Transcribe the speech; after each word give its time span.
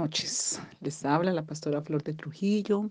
Noches. 0.00 0.58
Les 0.80 1.04
habla 1.04 1.30
la 1.30 1.42
pastora 1.42 1.82
Flor 1.82 2.02
de 2.02 2.14
Trujillo 2.14 2.90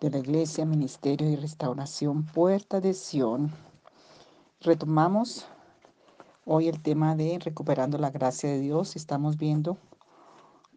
de 0.00 0.08
la 0.08 0.16
Iglesia 0.16 0.64
Ministerio 0.64 1.28
y 1.28 1.36
Restauración 1.36 2.24
Puerta 2.24 2.80
de 2.80 2.94
Sion. 2.94 3.52
Retomamos 4.62 5.46
hoy 6.46 6.68
el 6.68 6.80
tema 6.80 7.14
de 7.14 7.38
recuperando 7.40 7.98
la 7.98 8.08
gracia 8.08 8.48
de 8.48 8.58
Dios. 8.58 8.96
Estamos 8.96 9.36
viendo 9.36 9.76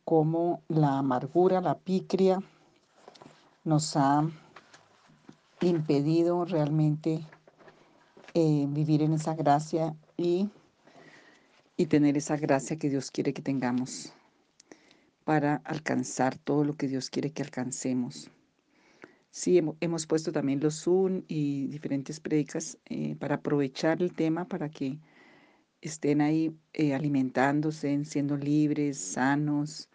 cómo 0.03 0.61
la 0.67 0.97
amargura, 0.97 1.61
la 1.61 1.77
picria, 1.77 2.43
nos 3.63 3.95
ha 3.95 4.29
impedido 5.61 6.43
realmente 6.43 7.25
eh, 8.33 8.65
vivir 8.67 9.01
en 9.01 9.13
esa 9.13 9.33
gracia 9.33 9.95
y, 10.17 10.49
y 11.77 11.85
tener 11.85 12.17
esa 12.17 12.35
gracia 12.35 12.77
que 12.77 12.89
Dios 12.89 13.11
quiere 13.11 13.33
que 13.33 13.41
tengamos 13.41 14.11
para 15.29 15.61
alcanzar 15.63 16.39
todo 16.39 16.63
lo 16.63 16.75
que 16.75 16.87
Dios 16.87 17.11
quiere 17.11 17.29
que 17.29 17.43
alcancemos. 17.43 18.31
Sí, 19.29 19.61
hemos, 19.79 20.07
puesto 20.07 20.31
también 20.31 20.59
los 20.59 20.81
Zoom 20.81 21.21
y 21.27 21.67
diferentes 21.67 22.19
predicas 22.19 22.79
eh, 22.85 23.15
para 23.15 23.35
aprovechar 23.35 24.01
el 24.01 24.11
tema 24.11 24.45
para 24.45 24.69
que 24.69 24.97
estén 25.81 26.21
ahí 26.21 26.57
eh, 26.73 26.95
alimentándose, 26.95 28.05
siendo 28.05 28.37
libres, 28.37 28.97
sanos. 28.97 29.87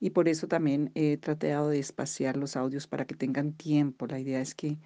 Y 0.00 0.08
por 0.08 0.30
eso 0.30 0.48
también 0.48 0.90
he 0.94 1.18
tratado 1.18 1.68
de 1.68 1.78
espaciar 1.78 2.38
los 2.38 2.56
audios 2.56 2.86
para 2.86 3.04
que 3.04 3.14
tengan 3.14 3.52
tiempo. 3.52 4.06
La 4.06 4.18
idea 4.18 4.40
es 4.40 4.54
que 4.54 4.78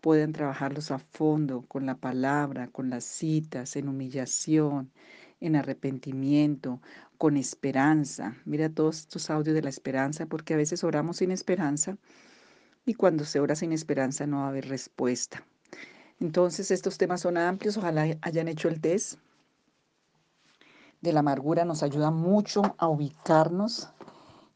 puedan 0.00 0.32
trabajarlos 0.32 0.90
a 0.90 0.98
fondo 0.98 1.62
con 1.68 1.86
la 1.86 1.98
palabra, 1.98 2.66
con 2.66 2.90
las 2.90 3.04
citas, 3.04 3.76
en 3.76 3.88
humillación, 3.88 4.90
en 5.40 5.56
arrepentimiento, 5.56 6.80
con 7.18 7.36
esperanza. 7.36 8.36
Mira 8.44 8.68
todos 8.68 9.00
estos 9.00 9.30
audios 9.30 9.54
de 9.54 9.62
la 9.62 9.68
esperanza, 9.68 10.26
porque 10.26 10.54
a 10.54 10.56
veces 10.56 10.84
oramos 10.84 11.18
sin 11.18 11.30
esperanza 11.30 11.96
y 12.84 12.94
cuando 12.94 13.24
se 13.24 13.40
ora 13.40 13.56
sin 13.56 13.72
esperanza 13.72 14.26
no 14.26 14.38
va 14.38 14.46
a 14.46 14.48
haber 14.48 14.68
respuesta. 14.68 15.44
Entonces 16.20 16.70
estos 16.70 16.98
temas 16.98 17.20
son 17.20 17.36
amplios, 17.36 17.76
ojalá 17.76 18.06
hayan 18.22 18.48
hecho 18.48 18.68
el 18.68 18.80
test 18.80 19.18
de 21.02 21.12
la 21.12 21.20
amargura, 21.20 21.64
nos 21.64 21.82
ayuda 21.82 22.10
mucho 22.10 22.74
a 22.78 22.88
ubicarnos. 22.88 23.90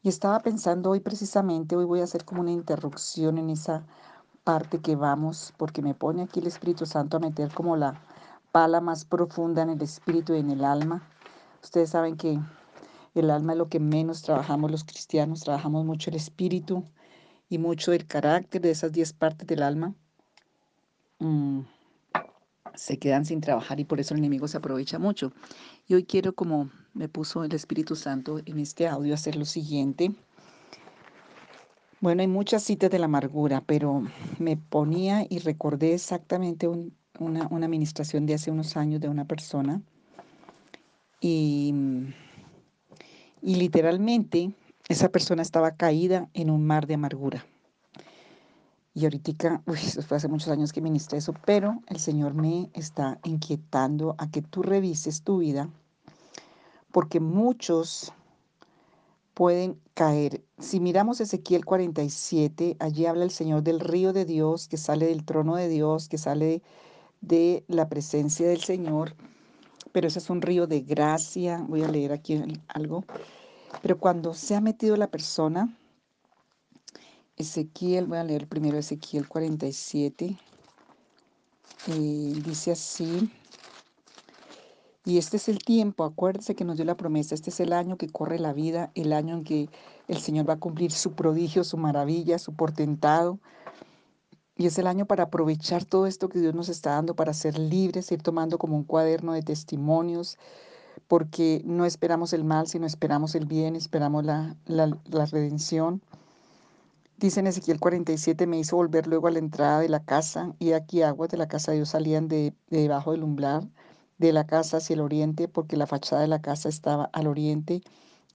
Y 0.03 0.09
estaba 0.09 0.39
pensando 0.39 0.89
hoy 0.89 0.99
precisamente, 0.99 1.75
hoy 1.75 1.85
voy 1.85 2.01
a 2.01 2.05
hacer 2.05 2.25
como 2.25 2.41
una 2.41 2.51
interrupción 2.51 3.37
en 3.37 3.51
esa 3.51 3.85
parte 4.43 4.79
que 4.79 4.95
vamos, 4.95 5.53
porque 5.57 5.83
me 5.83 5.93
pone 5.93 6.23
aquí 6.23 6.39
el 6.39 6.47
Espíritu 6.47 6.87
Santo 6.87 7.17
a 7.17 7.19
meter 7.19 7.53
como 7.53 7.77
la 7.77 8.01
pala 8.51 8.81
más 8.81 9.05
profunda 9.05 9.61
en 9.61 9.69
el 9.69 9.81
espíritu 9.81 10.33
y 10.33 10.39
en 10.39 10.49
el 10.49 10.65
alma. 10.65 11.07
Ustedes 11.63 11.91
saben 11.91 12.17
que 12.17 12.39
el 13.13 13.29
alma 13.29 13.53
es 13.53 13.57
lo 13.57 13.69
que 13.69 13.79
menos 13.79 14.21
trabajamos 14.21 14.71
los 14.71 14.83
cristianos, 14.83 15.41
trabajamos 15.41 15.85
mucho 15.85 16.09
el 16.09 16.15
espíritu 16.15 16.83
y 17.49 17.57
mucho 17.57 17.93
el 17.93 18.07
carácter 18.07 18.61
de 18.61 18.71
esas 18.71 18.91
diez 18.91 19.13
partes 19.13 19.47
del 19.47 19.61
alma. 19.61 19.93
Mm, 21.19 21.61
se 22.73 22.97
quedan 22.97 23.25
sin 23.25 23.41
trabajar 23.41 23.79
y 23.79 23.85
por 23.85 23.99
eso 23.99 24.13
el 24.13 24.19
enemigo 24.19 24.47
se 24.47 24.57
aprovecha 24.57 24.97
mucho. 24.97 25.33
Y 25.87 25.93
hoy 25.93 26.05
quiero, 26.05 26.33
como 26.33 26.71
me 26.93 27.09
puso 27.09 27.43
el 27.43 27.53
Espíritu 27.53 27.95
Santo 27.95 28.39
en 28.45 28.59
este 28.59 28.87
audio, 28.87 29.13
hacer 29.13 29.35
lo 29.35 29.45
siguiente. 29.45 30.11
Bueno, 31.99 32.21
hay 32.21 32.27
muchas 32.27 32.63
citas 32.63 32.89
de 32.89 32.97
la 32.97 33.05
amargura, 33.05 33.61
pero 33.65 34.03
me 34.39 34.57
ponía 34.57 35.27
y 35.29 35.39
recordé 35.39 35.93
exactamente 35.93 36.67
un, 36.67 36.95
una, 37.19 37.47
una 37.51 37.65
administración 37.65 38.25
de 38.25 38.33
hace 38.33 38.49
unos 38.49 38.77
años 38.77 39.01
de 39.01 39.09
una 39.09 39.25
persona 39.25 39.81
y, 41.21 41.73
literalmente 43.41 44.53
esa 44.89 45.09
persona 45.09 45.41
estaba 45.41 45.71
caída 45.71 46.29
en 46.33 46.49
un 46.49 46.65
mar 46.65 46.85
de 46.85 46.95
amargura. 46.95 47.45
Y 48.93 49.05
ahorita, 49.05 49.61
fue 50.05 50.17
hace 50.17 50.27
muchos 50.27 50.49
años 50.49 50.73
que 50.73 50.81
ministré 50.81 51.19
eso, 51.19 51.33
pero 51.45 51.79
el 51.87 51.99
Señor 51.99 52.33
me 52.33 52.69
está 52.73 53.19
inquietando 53.23 54.15
a 54.17 54.29
que 54.29 54.41
tú 54.41 54.63
revises 54.63 55.21
tu 55.21 55.37
vida, 55.37 55.69
porque 56.91 57.21
muchos 57.21 58.11
pueden 59.33 59.79
caer. 59.93 60.43
Si 60.59 60.81
miramos 60.81 61.21
Ezequiel 61.21 61.63
47, 61.63 62.75
allí 62.79 63.05
habla 63.05 63.23
el 63.23 63.31
Señor 63.31 63.63
del 63.63 63.79
río 63.79 64.11
de 64.11 64.25
Dios, 64.25 64.67
que 64.67 64.77
sale 64.77 65.05
del 65.05 65.23
trono 65.23 65.55
de 65.55 65.69
Dios, 65.69 66.09
que 66.09 66.17
sale 66.17 66.61
de 67.21 67.63
la 67.67 67.87
presencia 67.87 68.49
del 68.49 68.61
Señor, 68.61 69.15
pero 69.91 70.07
ese 70.07 70.19
es 70.19 70.29
un 70.29 70.41
río 70.41 70.67
de 70.67 70.81
gracia. 70.81 71.63
Voy 71.67 71.83
a 71.83 71.87
leer 71.87 72.11
aquí 72.11 72.41
algo. 72.67 73.03
Pero 73.81 73.97
cuando 73.97 74.33
se 74.33 74.55
ha 74.55 74.61
metido 74.61 74.95
la 74.97 75.07
persona, 75.07 75.75
Ezequiel, 77.37 78.05
voy 78.05 78.17
a 78.17 78.23
leer 78.23 78.47
primero 78.47 78.77
Ezequiel 78.77 79.27
47, 79.27 80.37
eh, 81.87 82.33
dice 82.45 82.71
así, 82.71 83.31
y 85.03 85.17
este 85.17 85.37
es 85.37 85.49
el 85.49 85.57
tiempo, 85.59 86.03
acuérdense 86.03 86.53
que 86.53 86.63
nos 86.63 86.75
dio 86.75 86.85
la 86.85 86.95
promesa, 86.95 87.33
este 87.33 87.49
es 87.49 87.59
el 87.59 87.73
año 87.73 87.97
que 87.97 88.07
corre 88.07 88.37
la 88.37 88.53
vida, 88.53 88.91
el 88.93 89.13
año 89.13 89.37
en 89.37 89.43
que 89.43 89.69
el 90.07 90.19
Señor 90.19 90.47
va 90.47 90.53
a 90.53 90.59
cumplir 90.59 90.91
su 90.91 91.13
prodigio, 91.13 91.63
su 91.63 91.77
maravilla, 91.77 92.37
su 92.37 92.53
portentado, 92.53 93.39
y 94.61 94.67
es 94.67 94.77
el 94.77 94.85
año 94.85 95.07
para 95.07 95.23
aprovechar 95.23 95.85
todo 95.85 96.05
esto 96.05 96.29
que 96.29 96.39
Dios 96.39 96.53
nos 96.53 96.69
está 96.69 96.91
dando 96.91 97.15
para 97.15 97.33
ser 97.33 97.57
libres, 97.57 98.11
ir 98.11 98.21
tomando 98.21 98.59
como 98.59 98.75
un 98.75 98.83
cuaderno 98.83 99.33
de 99.33 99.41
testimonios, 99.41 100.37
porque 101.07 101.63
no 101.65 101.83
esperamos 101.83 102.31
el 102.31 102.43
mal, 102.43 102.67
sino 102.67 102.85
esperamos 102.85 103.33
el 103.33 103.47
bien, 103.47 103.75
esperamos 103.75 104.23
la, 104.23 104.55
la, 104.67 105.25
redención. 105.25 106.03
Dice 107.17 107.39
en 107.39 107.47
Ezequiel 107.47 107.79
47, 107.79 108.45
me 108.45 108.59
hizo 108.59 108.75
volver 108.75 109.07
luego 109.07 109.27
a 109.27 109.31
la 109.31 109.39
entrada 109.39 109.79
de 109.79 109.89
la 109.89 110.03
casa, 110.03 110.53
y 110.59 110.73
aquí 110.73 111.01
aguas 111.01 111.31
de 111.31 111.37
la 111.37 111.47
casa 111.47 111.71
de 111.71 111.77
Dios 111.77 111.89
salían 111.89 112.27
de, 112.27 112.53
de 112.69 112.81
debajo 112.81 113.13
del 113.13 113.23
umbral 113.23 113.67
de 114.19 114.31
la 114.31 114.45
casa 114.45 114.77
hacia 114.77 114.93
el 114.93 115.01
oriente, 115.01 115.47
porque 115.47 115.75
la 115.75 115.87
fachada 115.87 116.21
de 116.21 116.27
la 116.27 116.43
casa 116.43 116.69
estaba 116.69 117.09
al 117.13 117.25
oriente, 117.25 117.81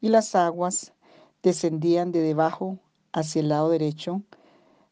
y 0.01 0.09
las 0.09 0.35
aguas 0.35 0.93
descendían 1.45 2.11
de 2.11 2.19
debajo 2.19 2.81
hacia 3.13 3.43
el 3.43 3.51
lado 3.51 3.71
derecho, 3.71 4.23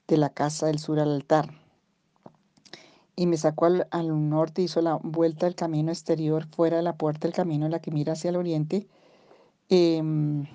de 0.09 0.17
la 0.17 0.31
casa 0.31 0.67
del 0.67 0.79
sur 0.79 1.01
al 1.01 1.13
altar. 1.13 1.51
Y 3.17 3.27
me 3.27 3.37
sacó 3.37 3.67
al, 3.67 4.29
norte, 4.29 4.63
hizo 4.63 4.81
la 4.83 4.97
vuelta 5.03 5.47
al 5.47 5.55
camino 5.55 5.91
exterior, 5.93 6.47
fuera 6.47 6.79
de 6.79 6.83
la 6.83 6.97
puerta 6.97 7.29
del 7.29 7.35
camino 7.35 7.67
en 7.67 7.73
la 7.73 7.79
que 7.81 7.91
mira 7.93 8.15
hacia 8.15 8.31
el 8.31 8.37
oriente. 8.37 8.89
Em, 9.69 10.47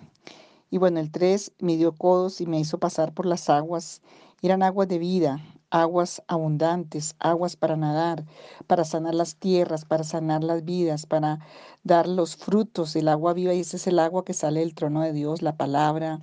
y 0.70 0.78
bueno, 0.78 1.00
el 1.00 1.12
3 1.12 1.54
midió 1.60 1.94
codos 1.94 2.42
y 2.42 2.46
me 2.46 2.60
hizo 2.60 2.78
pasar 2.78 3.14
por 3.14 3.26
las 3.26 3.50
aguas. 3.50 4.02
Eran 4.42 4.62
aguas 4.64 4.88
de 4.88 5.00
vida, 5.00 5.40
aguas 5.72 6.22
abundantes, 6.28 7.16
aguas 7.20 7.56
para 7.56 7.76
nadar, 7.76 8.26
para 8.68 8.84
sanar 8.84 9.16
las 9.16 9.36
tierras, 9.36 9.86
para 9.86 10.04
sanar 10.04 10.44
las 10.44 10.66
vidas, 10.66 11.06
para 11.06 11.40
dar 11.84 12.08
los 12.08 12.36
frutos, 12.36 12.96
el 12.96 13.08
agua 13.08 13.34
viva. 13.34 13.54
Y 13.54 13.62
ese 13.62 13.78
es 13.78 13.88
el 13.88 14.00
agua 14.00 14.26
que 14.26 14.34
sale 14.34 14.60
del 14.62 14.76
trono 14.76 15.02
de 15.02 15.14
Dios, 15.14 15.42
la 15.42 15.56
palabra, 15.58 16.22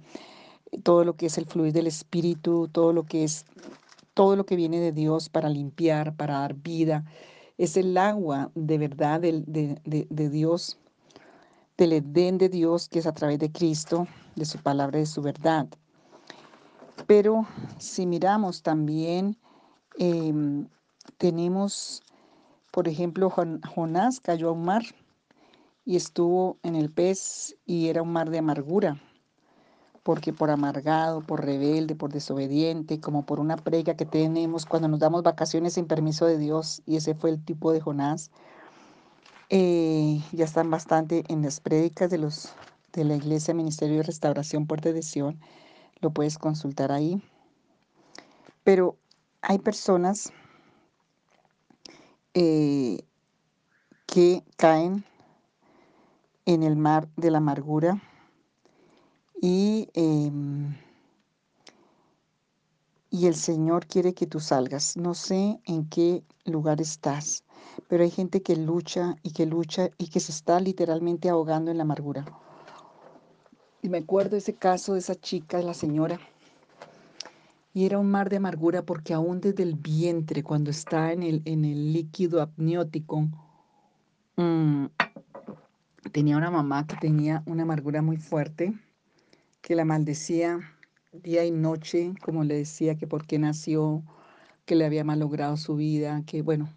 todo 0.82 1.04
lo 1.04 1.16
que 1.16 1.26
es 1.26 1.38
el 1.38 1.46
fluir 1.46 1.72
del 1.72 1.86
Espíritu, 1.86 2.68
todo 2.68 2.92
lo 2.92 3.04
que 3.04 3.24
es, 3.24 3.44
todo 4.14 4.36
lo 4.36 4.46
que 4.46 4.56
viene 4.56 4.80
de 4.80 4.92
Dios 4.92 5.28
para 5.28 5.48
limpiar, 5.48 6.14
para 6.16 6.40
dar 6.40 6.54
vida. 6.54 7.04
Es 7.58 7.76
el 7.76 7.96
agua 7.96 8.50
de 8.54 8.78
verdad 8.78 9.20
de, 9.20 9.42
de, 9.46 10.28
Dios, 10.28 10.78
del 11.76 11.94
Edén 11.94 12.38
de 12.38 12.48
Dios, 12.48 12.88
que 12.88 12.98
es 12.98 13.06
a 13.06 13.14
través 13.14 13.38
de 13.38 13.50
Cristo, 13.50 14.06
de 14.34 14.44
su 14.44 14.58
palabra 14.58 14.98
y 14.98 15.02
de 15.02 15.06
su 15.06 15.22
verdad. 15.22 15.66
Pero 17.06 17.46
si 17.78 18.06
miramos 18.06 18.62
también, 18.62 19.36
em, 19.98 20.68
tenemos, 21.18 22.02
por 22.72 22.88
ejemplo, 22.88 23.30
Jonás 23.30 24.20
cayó 24.20 24.50
a 24.50 24.52
un 24.52 24.64
mar 24.64 24.82
y 25.84 25.96
estuvo 25.96 26.58
en 26.62 26.74
el 26.74 26.90
pez 26.90 27.56
y 27.64 27.88
era 27.88 28.02
un 28.02 28.12
mar 28.12 28.30
de 28.30 28.38
amargura 28.38 29.00
porque 30.06 30.32
por 30.32 30.52
amargado, 30.52 31.20
por 31.20 31.44
rebelde, 31.44 31.96
por 31.96 32.12
desobediente, 32.12 33.00
como 33.00 33.26
por 33.26 33.40
una 33.40 33.56
prega 33.56 33.96
que 33.96 34.06
tenemos 34.06 34.64
cuando 34.64 34.86
nos 34.86 35.00
damos 35.00 35.24
vacaciones 35.24 35.72
sin 35.72 35.86
permiso 35.86 36.26
de 36.26 36.38
Dios, 36.38 36.80
y 36.86 36.94
ese 36.94 37.16
fue 37.16 37.30
el 37.30 37.44
tipo 37.44 37.72
de 37.72 37.80
Jonás. 37.80 38.30
Eh, 39.50 40.22
ya 40.30 40.44
están 40.44 40.70
bastante 40.70 41.24
en 41.26 41.42
las 41.42 41.58
prédicas 41.58 42.08
de 42.08 42.18
de 42.92 43.04
la 43.04 43.16
Iglesia 43.16 43.52
Ministerio 43.52 43.96
de 43.96 44.04
Restauración 44.04 44.68
Puerta 44.68 44.92
de 44.92 45.02
lo 46.00 46.10
puedes 46.12 46.38
consultar 46.38 46.92
ahí. 46.92 47.20
Pero 48.62 48.96
hay 49.42 49.58
personas 49.58 50.32
eh, 52.32 53.00
que 54.06 54.44
caen 54.56 55.04
en 56.44 56.62
el 56.62 56.76
mar 56.76 57.08
de 57.16 57.32
la 57.32 57.38
amargura 57.38 58.00
y, 59.40 59.88
em, 59.94 60.74
y 63.10 63.26
el 63.26 63.34
Señor 63.34 63.86
quiere 63.86 64.14
que 64.14 64.26
tú 64.26 64.40
salgas. 64.40 64.96
No 64.96 65.14
sé 65.14 65.60
en 65.64 65.88
qué 65.88 66.22
lugar 66.44 66.80
estás, 66.80 67.44
pero 67.88 68.04
hay 68.04 68.10
gente 68.10 68.42
que 68.42 68.56
lucha 68.56 69.16
y 69.22 69.32
que 69.32 69.46
lucha 69.46 69.90
y 69.98 70.08
que 70.08 70.20
se 70.20 70.32
está 70.32 70.60
literalmente 70.60 71.28
ahogando 71.28 71.70
en 71.70 71.78
la 71.78 71.84
amargura. 71.84 72.24
Y 73.82 73.88
me 73.88 73.98
acuerdo 73.98 74.36
ese 74.36 74.54
caso 74.54 74.94
de 74.94 74.98
esa 75.00 75.14
chica, 75.14 75.60
la 75.62 75.74
señora. 75.74 76.18
Y 77.72 77.84
era 77.84 77.98
un 77.98 78.10
mar 78.10 78.30
de 78.30 78.38
amargura 78.38 78.82
porque 78.82 79.12
aún 79.12 79.40
desde 79.40 79.62
el 79.62 79.74
vientre, 79.74 80.42
cuando 80.42 80.70
está 80.70 81.12
en 81.12 81.22
el, 81.22 81.42
en 81.44 81.64
el 81.64 81.92
líquido 81.92 82.40
amniótico, 82.40 83.28
mmm, 84.36 84.86
tenía 86.10 86.38
una 86.38 86.50
mamá 86.50 86.86
que 86.86 86.96
tenía 86.96 87.42
una 87.46 87.64
amargura 87.64 88.00
muy 88.00 88.16
fuerte, 88.16 88.72
que 89.66 89.74
la 89.74 89.84
maldecía 89.84 90.60
día 91.12 91.44
y 91.44 91.50
noche, 91.50 92.14
como 92.22 92.44
le 92.44 92.54
decía 92.54 92.94
que 92.94 93.08
por 93.08 93.26
qué 93.26 93.40
nació, 93.40 94.04
que 94.64 94.76
le 94.76 94.84
había 94.84 95.02
malogrado 95.02 95.56
su 95.56 95.74
vida, 95.74 96.22
que 96.24 96.42
bueno, 96.42 96.72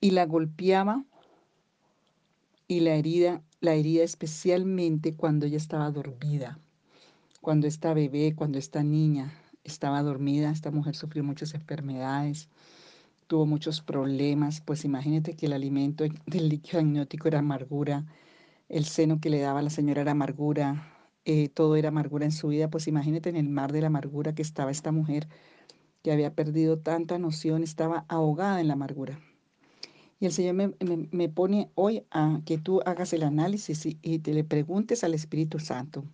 y 0.00 0.12
la 0.12 0.24
golpeaba 0.24 1.04
y 2.68 2.80
la 2.80 2.94
herida, 2.94 3.42
la 3.60 3.74
herida 3.74 4.02
especialmente 4.02 5.14
cuando 5.14 5.44
ella 5.44 5.58
estaba 5.58 5.90
dormida, 5.90 6.58
cuando 7.42 7.66
esta 7.66 7.92
bebé, 7.92 8.34
cuando 8.34 8.56
esta 8.56 8.82
niña 8.82 9.34
estaba 9.62 10.02
dormida, 10.02 10.50
esta 10.50 10.70
mujer 10.70 10.96
sufrió 10.96 11.22
muchas 11.22 11.52
enfermedades, 11.52 12.48
tuvo 13.26 13.44
muchos 13.44 13.82
problemas, 13.82 14.62
pues 14.62 14.86
imagínate 14.86 15.36
que 15.36 15.44
el 15.44 15.52
alimento 15.52 16.04
del 16.26 16.48
líquido 16.48 16.80
amniótico 16.80 17.28
era 17.28 17.40
amargura, 17.40 18.06
el 18.70 18.86
seno 18.86 19.20
que 19.20 19.28
le 19.28 19.40
daba 19.40 19.60
la 19.60 19.68
señora 19.68 20.00
era 20.00 20.12
amargura, 20.12 20.93
eh, 21.24 21.48
todo 21.48 21.76
era 21.76 21.88
amargura 21.88 22.24
en 22.24 22.32
su 22.32 22.48
vida, 22.48 22.68
pues 22.68 22.88
imagínate 22.88 23.28
en 23.28 23.36
el 23.36 23.48
mar 23.48 23.72
de 23.72 23.80
la 23.80 23.86
amargura 23.88 24.34
que 24.34 24.42
estaba 24.42 24.70
esta 24.70 24.92
mujer 24.92 25.28
que 26.02 26.12
había 26.12 26.34
perdido 26.34 26.78
tanta 26.78 27.18
noción, 27.18 27.62
estaba 27.62 28.04
ahogada 28.08 28.60
en 28.60 28.68
la 28.68 28.74
amargura. 28.74 29.18
Y 30.20 30.26
el 30.26 30.32
Señor 30.32 30.54
me, 30.54 30.74
me, 31.10 31.28
pone 31.28 31.70
hoy 31.74 32.04
a 32.10 32.40
que 32.44 32.58
tú 32.58 32.80
hagas 32.84 33.12
el 33.12 33.22
análisis 33.22 33.84
y, 33.86 33.98
y, 34.02 34.18
te 34.20 34.32
le 34.32 34.44
preguntes 34.44 35.02
al 35.02 35.14
Espíritu 35.14 35.58
Santo 35.58 36.04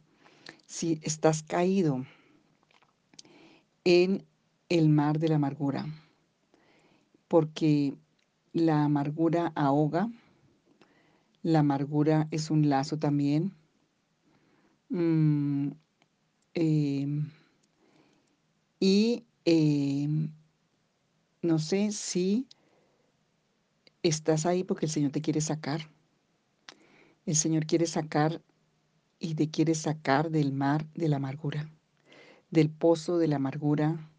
si 0.67 1.01
estás 1.03 1.43
caído 1.43 2.05
en 3.85 4.25
el 4.69 4.89
mar 4.89 5.19
de 5.19 5.29
la 5.29 5.37
amargura, 5.37 5.87
porque 7.29 7.95
la 8.53 8.85
amargura 8.85 9.53
ahoga, 9.55 10.09
la 11.43 11.61
amargura 11.61 12.29
es 12.31 12.51
un 12.51 12.69
lazo 12.69 12.99
también. 12.99 13.53
Mm, 14.90 15.70
eh, 16.54 17.06
y 18.81 19.25
eh, 19.44 20.08
no 21.42 21.58
sé 21.60 21.92
si 21.92 22.48
estás 24.02 24.46
ahí 24.46 24.64
porque 24.64 24.87
el 24.87 24.92
Señor 24.92 25.12
te 25.12 25.22
quiere 25.22 25.40
sacar. 25.40 25.82
El 27.25 27.37
Señor 27.37 27.66
quiere 27.66 27.87
sacar 27.87 28.42
y 29.20 29.34
te 29.37 29.48
quiere 29.48 29.76
sacar 29.76 30.31
del 30.31 30.52
mar 30.52 30.87
de 30.94 31.08
la 31.08 31.16
amargura, 31.16 31.70
del 32.50 32.69
pozo 32.70 33.19
de 33.19 33.28
la 33.28 33.37
amargura, 33.37 34.10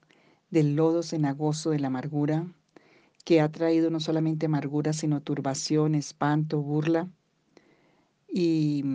del 0.51 0.75
lodo 0.75 1.03
cenagoso 1.03 1.71
de 1.71 1.79
la 1.79 1.87
amargura, 1.87 2.47
que 3.25 3.41
ha 3.41 3.51
traído 3.51 3.89
no 3.89 3.99
solamente 3.99 4.45
amargura, 4.45 4.93
sino 4.93 5.21
turbación, 5.21 5.95
espanto, 5.95 6.61
burla. 6.61 7.09
Y, 8.29 8.85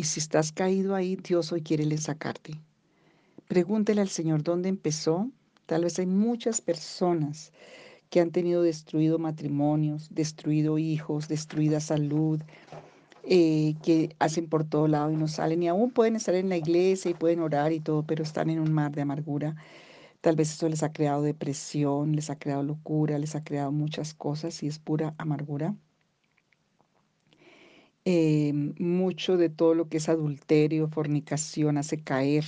y 0.00 0.04
si 0.04 0.18
estás 0.18 0.50
caído 0.50 0.94
ahí, 0.94 1.16
Dios 1.16 1.52
hoy 1.52 1.60
quiere 1.60 1.84
sacarte. 1.98 2.58
Pregúntele 3.48 4.00
al 4.00 4.08
Señor 4.08 4.42
dónde 4.42 4.70
empezó. 4.70 5.30
Tal 5.66 5.84
vez 5.84 5.98
hay 5.98 6.06
muchas 6.06 6.62
personas 6.62 7.52
que 8.08 8.20
han 8.20 8.30
tenido 8.30 8.62
destruido 8.62 9.18
matrimonios, 9.18 10.08
destruido 10.10 10.78
hijos, 10.78 11.28
destruida 11.28 11.80
salud, 11.80 12.40
eh, 13.24 13.74
que 13.82 14.16
hacen 14.18 14.48
por 14.48 14.64
todo 14.64 14.88
lado 14.88 15.10
y 15.10 15.16
no 15.16 15.28
salen 15.28 15.62
y 15.62 15.68
aún 15.68 15.90
pueden 15.90 16.16
estar 16.16 16.34
en 16.34 16.48
la 16.48 16.56
iglesia 16.56 17.10
y 17.10 17.14
pueden 17.14 17.40
orar 17.40 17.70
y 17.74 17.80
todo, 17.80 18.02
pero 18.02 18.22
están 18.22 18.48
en 18.48 18.58
un 18.58 18.72
mar 18.72 18.92
de 18.92 19.02
amargura. 19.02 19.54
Tal 20.22 20.34
vez 20.34 20.50
eso 20.50 20.66
les 20.70 20.82
ha 20.82 20.94
creado 20.94 21.20
depresión, 21.20 22.16
les 22.16 22.30
ha 22.30 22.38
creado 22.38 22.62
locura, 22.62 23.18
les 23.18 23.36
ha 23.36 23.44
creado 23.44 23.70
muchas 23.70 24.14
cosas 24.14 24.62
y 24.62 24.66
es 24.66 24.78
pura 24.78 25.14
amargura. 25.18 25.74
Eh, 28.12 28.52
mucho 28.52 29.36
de 29.36 29.50
todo 29.50 29.74
lo 29.74 29.88
que 29.88 29.98
es 29.98 30.08
adulterio, 30.08 30.88
fornicación, 30.88 31.78
hace 31.78 32.02
caer 32.02 32.44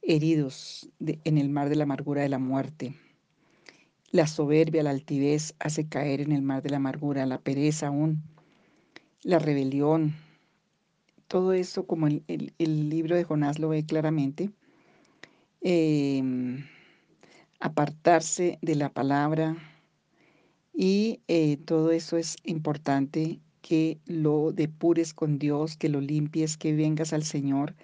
heridos 0.00 0.88
en 0.98 1.36
el 1.36 1.50
mar 1.50 1.68
de 1.68 1.76
la 1.76 1.82
amargura 1.82 2.22
de 2.22 2.30
la 2.30 2.38
muerte. 2.38 2.94
La 4.12 4.26
soberbia, 4.26 4.82
la 4.82 4.88
altivez 4.88 5.54
hace 5.58 5.90
caer 5.90 6.22
en 6.22 6.32
el 6.32 6.40
mar 6.40 6.62
de 6.62 6.70
la 6.70 6.78
amargura, 6.78 7.26
la 7.26 7.38
pereza 7.38 7.88
aún, 7.88 8.22
la 9.22 9.38
rebelión. 9.38 10.14
Todo 11.28 11.52
eso, 11.52 11.86
como 11.86 12.06
el, 12.06 12.24
el, 12.26 12.88
libro 12.88 13.14
de 13.14 13.24
Jonás 13.24 13.58
lo 13.58 13.68
ve 13.68 13.84
claramente, 13.84 14.48
eh, 15.60 16.22
apartarse 17.60 18.58
de 18.62 18.74
la 18.74 18.88
palabra 18.88 19.54
y 20.72 21.20
eh, 21.28 21.58
todo 21.58 21.90
eso 21.90 22.16
es 22.16 22.38
importante 22.44 23.38
que 23.62 23.98
lo 24.06 24.52
depures 24.52 25.14
con 25.14 25.38
Dios, 25.38 25.76
que 25.76 25.88
lo 25.88 26.00
limpies, 26.00 26.56
que 26.58 26.74
vengas 26.74 27.12
al 27.12 27.24
Señor, 27.24 27.74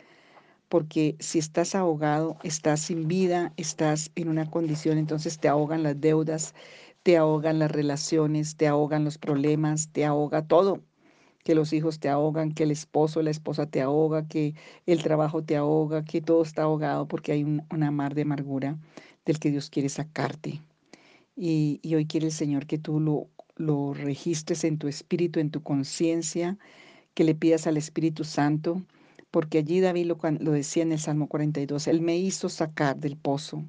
porque 0.69 1.16
si 1.20 1.38
estás 1.38 1.75
ahogado, 1.75 2.36
estás 2.42 2.80
sin 2.80 3.08
vida, 3.08 3.52
estás 3.56 4.10
en 4.16 4.28
una 4.28 4.50
condición, 4.50 4.98
entonces 4.98 5.38
te 5.38 5.48
ahogan 5.48 5.82
las 5.82 6.00
deudas, 6.00 6.54
te 7.02 7.16
ahogan 7.16 7.58
las 7.58 7.70
relaciones, 7.70 8.56
te 8.56 8.69
ahogan 8.69 9.04
los 9.04 9.19
problemas, 9.19 9.88
te 9.92 10.04
ahoga 10.04 10.46
todo 10.46 10.82
que 11.48 11.54
los 11.54 11.72
hijos 11.72 11.98
te 11.98 12.10
ahogan, 12.10 12.52
que 12.52 12.64
el 12.64 12.70
esposo, 12.70 13.22
la 13.22 13.30
esposa 13.30 13.64
te 13.64 13.80
ahoga, 13.80 14.28
que 14.28 14.54
el 14.84 15.02
trabajo 15.02 15.42
te 15.42 15.56
ahoga, 15.56 16.04
que 16.04 16.20
todo 16.20 16.42
está 16.42 16.64
ahogado 16.64 17.08
porque 17.08 17.32
hay 17.32 17.42
un, 17.42 17.62
una 17.70 17.90
mar 17.90 18.14
de 18.14 18.20
amargura 18.20 18.76
del 19.25 19.38
que 19.38 19.50
Dios 19.50 19.70
quiere 19.70 19.88
sacarte. 19.88 20.60
Y, 21.36 21.80
y 21.82 21.94
hoy 21.94 22.04
quiere 22.04 22.26
el 22.26 22.32
Señor 22.32 22.66
que 22.66 22.76
tú 22.76 23.00
lo, 23.00 23.28
lo 23.58 23.93
registres 23.93 24.64
en 24.64 24.78
tu 24.78 24.88
espíritu, 24.88 25.40
en 25.40 25.50
tu 25.50 25.62
conciencia, 25.62 26.58
que 27.14 27.25
le 27.25 27.34
pidas 27.34 27.66
al 27.66 27.76
Espíritu 27.76 28.25
Santo, 28.25 28.85
porque 29.30 29.59
allí 29.59 29.80
David 29.80 30.06
lo, 30.06 30.52
decía 30.52 30.85
en 30.85 30.92
el 30.92 30.99
Salmo 30.99 31.28
42, 31.28 31.88
Él 31.88 32.00
me 32.00 32.16
hizo 32.16 32.49
sacar 32.49 32.97
del 32.97 33.16
pozo 33.16 33.64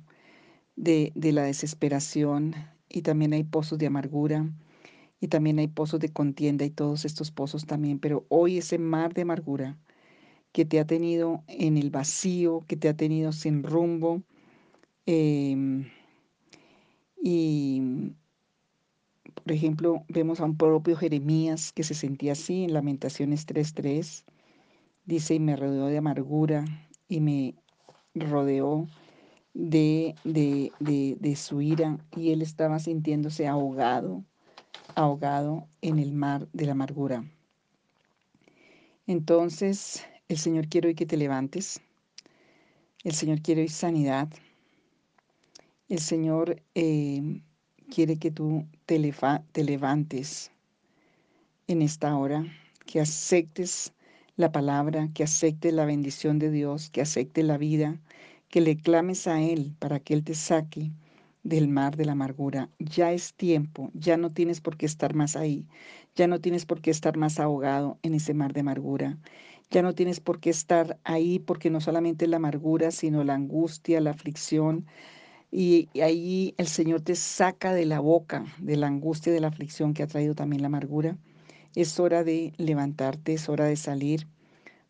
de, 0.76 1.12
de 1.16 1.32
la 1.34 1.44
desesperación 1.44 2.56
y 2.88 3.02
también 3.02 3.34
hay 3.34 3.44
pozos 3.44 3.78
de 3.78 3.88
amargura 3.88 4.50
y 5.20 5.28
también 5.28 5.60
hay 5.60 5.68
pozos 5.68 6.00
de 6.00 6.14
contienda 6.14 6.64
y 6.64 6.70
todos 6.70 7.04
estos 7.06 7.32
pozos 7.32 7.66
también, 7.66 8.00
pero 8.00 8.26
hoy 8.30 8.60
ese 8.60 8.78
mar 8.78 9.14
de 9.14 9.24
amargura 9.24 9.78
que 10.52 10.66
te 10.66 10.80
ha 10.80 10.86
tenido 10.86 11.44
en 11.48 11.78
el 11.78 11.90
vacío, 11.90 12.64
que 12.68 12.78
te 12.78 12.90
ha 12.90 12.96
tenido 12.96 13.32
sin 13.32 13.64
rumbo, 13.64 14.24
eh, 15.06 15.84
y 17.22 17.82
por 19.44 19.54
ejemplo, 19.54 20.04
vemos 20.08 20.40
a 20.40 20.46
un 20.46 20.58
propio 20.58 20.96
Jeremías 20.96 21.72
que 21.72 21.84
se 21.84 21.94
sentía 21.94 22.34
así 22.34 22.64
en 22.64 22.74
Lamentaciones 22.74 23.48
3.3, 23.48 24.24
dice, 25.06 25.36
y 25.36 25.40
me 25.40 25.56
rodeó 25.56 25.86
de 25.88 25.98
amargura 25.98 26.66
y 27.08 27.20
me 27.20 27.56
rodeó 28.14 28.88
de, 29.54 30.16
de, 30.24 30.72
de, 31.20 31.36
su 31.36 31.62
ira, 31.62 31.98
y 32.16 32.32
él 32.32 32.42
estaba 32.42 32.80
sintiéndose 32.80 33.48
ahogado, 33.48 34.24
ahogado 34.96 35.68
en 35.82 36.00
el 36.00 36.12
mar 36.12 36.48
de 36.54 36.66
la 36.66 36.74
amargura. 36.74 37.24
Entonces, 39.08 40.04
el 40.28 40.38
Señor 40.38 40.68
quiere 40.68 40.90
hoy 40.90 40.96
que 40.96 41.08
te 41.08 41.18
levantes. 41.18 41.82
El 43.04 43.14
Señor 43.14 43.42
quiere 43.42 43.62
hoy 43.62 43.70
sanidad. 43.70 44.30
El 45.88 46.00
Señor 46.00 46.62
eh, 46.76 47.42
quiere 47.90 48.18
que 48.18 48.32
tú 48.32 48.66
te, 48.86 49.14
te 49.52 49.64
levantes 49.64 50.52
en 51.68 51.82
esta 51.82 52.16
hora, 52.18 52.46
que 52.86 53.00
aceptes 53.02 53.94
la 54.36 54.52
palabra, 54.52 55.10
que 55.14 55.24
aceptes 55.24 55.74
la 55.74 55.86
bendición 55.86 56.40
de 56.40 56.50
Dios, 56.52 56.90
que 56.90 57.02
aceptes 57.02 57.44
la 57.44 57.58
vida, 57.58 58.00
que 58.50 58.62
le 58.62 58.78
clames 58.78 59.28
a 59.28 59.42
Él 59.42 59.76
para 59.80 60.00
que 60.00 60.14
Él 60.14 60.24
te 60.24 60.34
saque 60.34 60.92
del 61.44 61.68
mar 61.68 61.96
de 61.96 62.06
la 62.06 62.14
amargura. 62.14 62.70
Ya 62.80 63.12
es 63.12 63.34
tiempo, 63.34 63.92
ya 63.94 64.18
no 64.18 64.32
tienes 64.32 64.62
por 64.62 64.78
qué 64.78 64.86
estar 64.86 65.14
más 65.14 65.36
ahí, 65.36 65.66
ya 66.16 66.28
no 66.28 66.40
tienes 66.40 66.66
por 66.66 66.82
qué 66.82 66.92
estar 66.92 67.18
más 67.18 67.40
ahogado 67.40 67.98
en 68.02 68.14
ese 68.14 68.34
mar 68.34 68.54
de 68.54 68.62
amargura. 68.62 69.18
Ya 69.72 69.84
no 69.84 69.94
tienes 69.94 70.20
por 70.20 70.40
qué 70.40 70.50
estar 70.50 70.98
ahí 71.04 71.38
porque 71.38 71.70
no 71.70 71.80
solamente 71.80 72.26
la 72.28 72.38
amargura, 72.38 72.90
sino 72.90 73.24
la 73.24 73.36
angustia, 73.36 74.02
la 74.02 74.10
aflicción. 74.10 74.88
Y, 75.52 75.90
y 75.94 76.02
ahí 76.02 76.54
el 76.58 76.68
Señor 76.68 77.02
te 77.02 77.16
saca 77.16 77.74
de 77.74 77.86
la 77.86 78.00
boca 78.00 78.46
de 78.60 78.78
la 78.78 78.88
angustia, 78.88 79.34
de 79.34 79.40
la 79.40 79.48
aflicción 79.48 79.94
que 79.94 80.04
ha 80.04 80.08
traído 80.08 80.36
también 80.36 80.62
la 80.62 80.68
amargura. 80.68 81.18
Es 81.76 82.00
hora 82.00 82.24
de 82.24 82.54
levantarte, 82.58 83.34
es 83.34 83.50
hora 83.50 83.66
de 83.66 83.76
salir, 83.76 84.28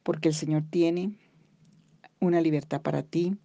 porque 0.04 0.30
el 0.30 0.36
Señor 0.36 0.64
tiene 0.70 1.12
una 2.20 2.42
libertad 2.42 2.82
para 2.82 3.04
ti, 3.04 3.38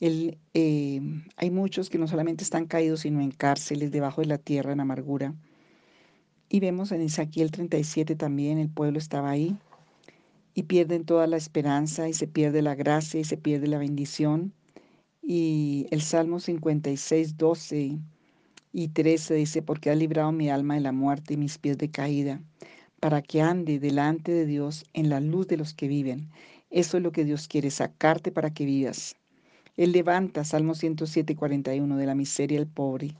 eh, 0.00 1.00
hay 1.36 1.50
muchos 1.50 1.90
que 1.90 1.98
no 1.98 2.06
solamente 2.06 2.44
están 2.44 2.66
caídos, 2.66 3.00
sino 3.00 3.20
en 3.20 3.30
cárceles, 3.32 3.90
debajo 3.90 4.20
de 4.20 4.28
la 4.28 4.38
tierra, 4.38 4.72
en 4.72 4.80
amargura. 4.80 5.34
Y 6.50 6.60
vemos 6.60 6.92
en 6.92 7.00
Ezequiel 7.02 7.50
37 7.50 8.14
también, 8.16 8.58
el 8.58 8.68
pueblo 8.70 8.98
estaba 8.98 9.30
ahí. 9.30 9.56
y 10.54 10.64
pierden 10.64 11.04
toda 11.06 11.26
la 11.28 11.36
esperanza 11.36 12.08
y 12.08 12.14
se 12.14 12.26
pierde 12.28 12.62
la 12.62 12.74
gracia 12.74 13.20
y 13.20 13.24
se 13.24 13.36
pierde 13.38 13.68
la 13.68 13.78
bendición. 13.78 14.52
Y 15.30 15.86
el 15.90 16.00
Salmo 16.00 16.40
56, 16.40 17.36
12 17.36 17.98
y 18.72 18.88
13 18.88 19.34
dice, 19.34 19.60
porque 19.60 19.90
ha 19.90 19.94
librado 19.94 20.32
mi 20.32 20.48
alma 20.48 20.76
de 20.76 20.80
la 20.80 20.92
muerte 20.92 21.34
y 21.34 21.36
mis 21.36 21.58
pies 21.58 21.76
de 21.76 21.90
caída, 21.90 22.40
para 22.98 23.20
que 23.20 23.42
ande 23.42 23.78
delante 23.78 24.32
de 24.32 24.46
Dios 24.46 24.86
en 24.94 25.10
la 25.10 25.20
luz 25.20 25.46
de 25.46 25.58
los 25.58 25.74
que 25.74 25.86
viven. 25.86 26.30
Eso 26.70 26.96
es 26.96 27.02
lo 27.02 27.12
que 27.12 27.26
Dios 27.26 27.46
quiere, 27.46 27.70
sacarte 27.70 28.32
para 28.32 28.54
que 28.54 28.64
vivas. 28.64 29.16
Él 29.76 29.92
levanta, 29.92 30.44
Salmo 30.44 30.74
107, 30.74 31.36
41, 31.36 31.94
de 31.98 32.06
la 32.06 32.14
miseria 32.14 32.58
al 32.58 32.66
pobre. 32.66 33.14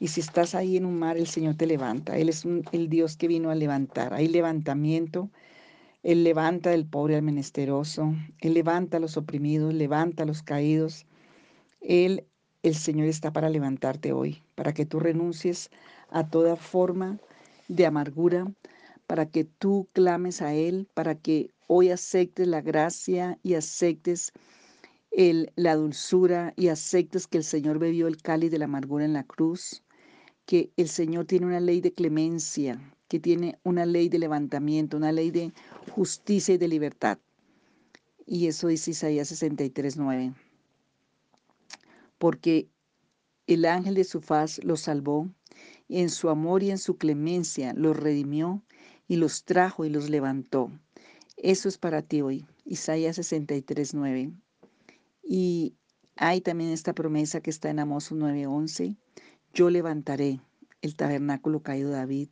Y 0.00 0.08
si 0.08 0.22
estás 0.22 0.56
ahí 0.56 0.76
en 0.76 0.84
un 0.84 0.98
mar, 0.98 1.16
el 1.16 1.28
Señor 1.28 1.54
te 1.54 1.68
levanta. 1.68 2.18
Él 2.18 2.30
es 2.30 2.44
el 2.72 2.88
Dios 2.88 3.16
que 3.16 3.28
vino 3.28 3.50
a 3.50 3.54
levantar. 3.54 4.12
Hay 4.12 4.26
levantamiento. 4.26 5.30
Él 6.02 6.24
levanta 6.24 6.72
al 6.72 6.84
pobre 6.84 7.14
al 7.14 7.22
menesteroso. 7.22 8.12
Él 8.40 8.54
levanta 8.54 8.96
a 8.96 9.00
los 9.00 9.16
oprimidos, 9.16 9.72
levanta 9.72 10.24
a 10.24 10.26
los 10.26 10.42
caídos. 10.42 11.06
Él, 11.84 12.26
el 12.62 12.74
Señor 12.74 13.08
está 13.08 13.32
para 13.32 13.50
levantarte 13.50 14.12
hoy, 14.12 14.42
para 14.54 14.72
que 14.72 14.86
tú 14.86 15.00
renuncies 15.00 15.70
a 16.08 16.26
toda 16.26 16.56
forma 16.56 17.18
de 17.68 17.84
amargura, 17.84 18.50
para 19.06 19.26
que 19.26 19.44
tú 19.44 19.86
clames 19.92 20.40
a 20.40 20.54
Él, 20.54 20.88
para 20.94 21.14
que 21.14 21.50
hoy 21.66 21.90
aceptes 21.90 22.48
la 22.48 22.62
gracia 22.62 23.38
y 23.42 23.54
aceptes 23.54 24.32
el, 25.10 25.52
la 25.56 25.76
dulzura 25.76 26.54
y 26.56 26.68
aceptes 26.68 27.26
que 27.26 27.38
el 27.38 27.44
Señor 27.44 27.78
bebió 27.78 28.06
el 28.06 28.16
cáliz 28.16 28.50
de 28.50 28.58
la 28.58 28.64
amargura 28.64 29.04
en 29.04 29.12
la 29.12 29.24
cruz, 29.24 29.82
que 30.46 30.70
el 30.76 30.88
Señor 30.88 31.26
tiene 31.26 31.46
una 31.46 31.60
ley 31.60 31.82
de 31.82 31.92
clemencia, 31.92 32.80
que 33.08 33.20
tiene 33.20 33.58
una 33.62 33.84
ley 33.84 34.08
de 34.08 34.18
levantamiento, 34.18 34.96
una 34.96 35.12
ley 35.12 35.30
de 35.30 35.52
justicia 35.90 36.54
y 36.54 36.58
de 36.58 36.68
libertad. 36.68 37.18
Y 38.26 38.46
eso 38.46 38.68
dice 38.68 38.92
Isaías 38.92 39.28
63, 39.28 39.98
9. 39.98 40.32
Porque 42.18 42.70
el 43.46 43.64
ángel 43.64 43.94
de 43.94 44.04
su 44.04 44.20
faz 44.20 44.62
los 44.64 44.80
salvó, 44.82 45.28
en 45.88 46.10
su 46.10 46.30
amor 46.30 46.62
y 46.62 46.70
en 46.70 46.78
su 46.78 46.96
clemencia 46.96 47.74
los 47.74 47.96
redimió 47.96 48.62
y 49.06 49.16
los 49.16 49.44
trajo 49.44 49.84
y 49.84 49.90
los 49.90 50.08
levantó. 50.08 50.70
Eso 51.36 51.68
es 51.68 51.78
para 51.78 52.02
ti 52.02 52.22
hoy. 52.22 52.46
Isaías 52.64 53.16
63, 53.16 53.94
9. 53.94 54.32
Y 55.22 55.74
hay 56.16 56.40
también 56.40 56.70
esta 56.70 56.94
promesa 56.94 57.40
que 57.40 57.50
está 57.50 57.70
en 57.70 57.80
Amós 57.80 58.12
9:11. 58.12 58.96
Yo 59.52 59.70
levantaré 59.70 60.40
el 60.80 60.96
tabernáculo 60.96 61.62
caído 61.62 61.90
de 61.90 61.96
David, 61.96 62.28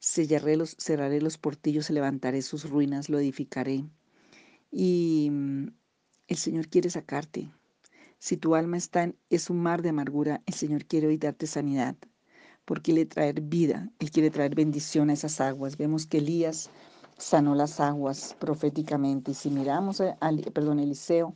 cerraré 0.00 1.20
los 1.20 1.38
portillos, 1.38 1.90
levantaré 1.90 2.42
sus 2.42 2.68
ruinas, 2.68 3.08
lo 3.08 3.18
edificaré. 3.18 3.84
Y 4.70 5.28
mm, 5.30 5.66
el 6.28 6.36
Señor 6.36 6.68
quiere 6.68 6.90
sacarte. 6.90 7.50
Si 8.20 8.36
tu 8.36 8.54
alma 8.54 8.76
está 8.76 9.04
en, 9.04 9.16
es 9.30 9.48
un 9.48 9.62
mar 9.62 9.80
de 9.80 9.88
amargura, 9.88 10.42
el 10.44 10.52
Señor 10.52 10.84
quiere 10.84 11.06
hoy 11.06 11.16
darte 11.16 11.46
sanidad, 11.46 11.96
porque 12.66 12.92
quiere 12.92 13.06
traer 13.06 13.40
vida, 13.40 13.90
Él 13.98 14.10
quiere 14.10 14.30
traer 14.30 14.54
bendición 14.54 15.08
a 15.08 15.14
esas 15.14 15.40
aguas. 15.40 15.78
Vemos 15.78 16.04
que 16.04 16.18
Elías 16.18 16.68
sanó 17.16 17.54
las 17.54 17.80
aguas 17.80 18.36
proféticamente. 18.38 19.30
Y 19.30 19.34
si 19.34 19.48
miramos, 19.48 20.02
al, 20.20 20.38
perdón, 20.52 20.80
Eliseo, 20.80 21.34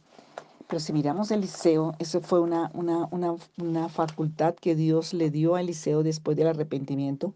pero 0.69 0.79
si 0.79 0.93
miramos 0.93 1.31
Eliseo, 1.31 1.95
eso 1.99 2.21
fue 2.21 2.43
una, 2.43 2.71
una, 2.75 3.09
una, 3.11 3.35
una 3.57 3.89
facultad 3.89 4.55
que 4.55 4.75
Dios 4.75 5.15
le 5.15 5.31
dio 5.31 5.55
a 5.55 5.63
Eliseo 5.63 6.03
después 6.03 6.37
del 6.37 6.49
arrepentimiento. 6.49 7.33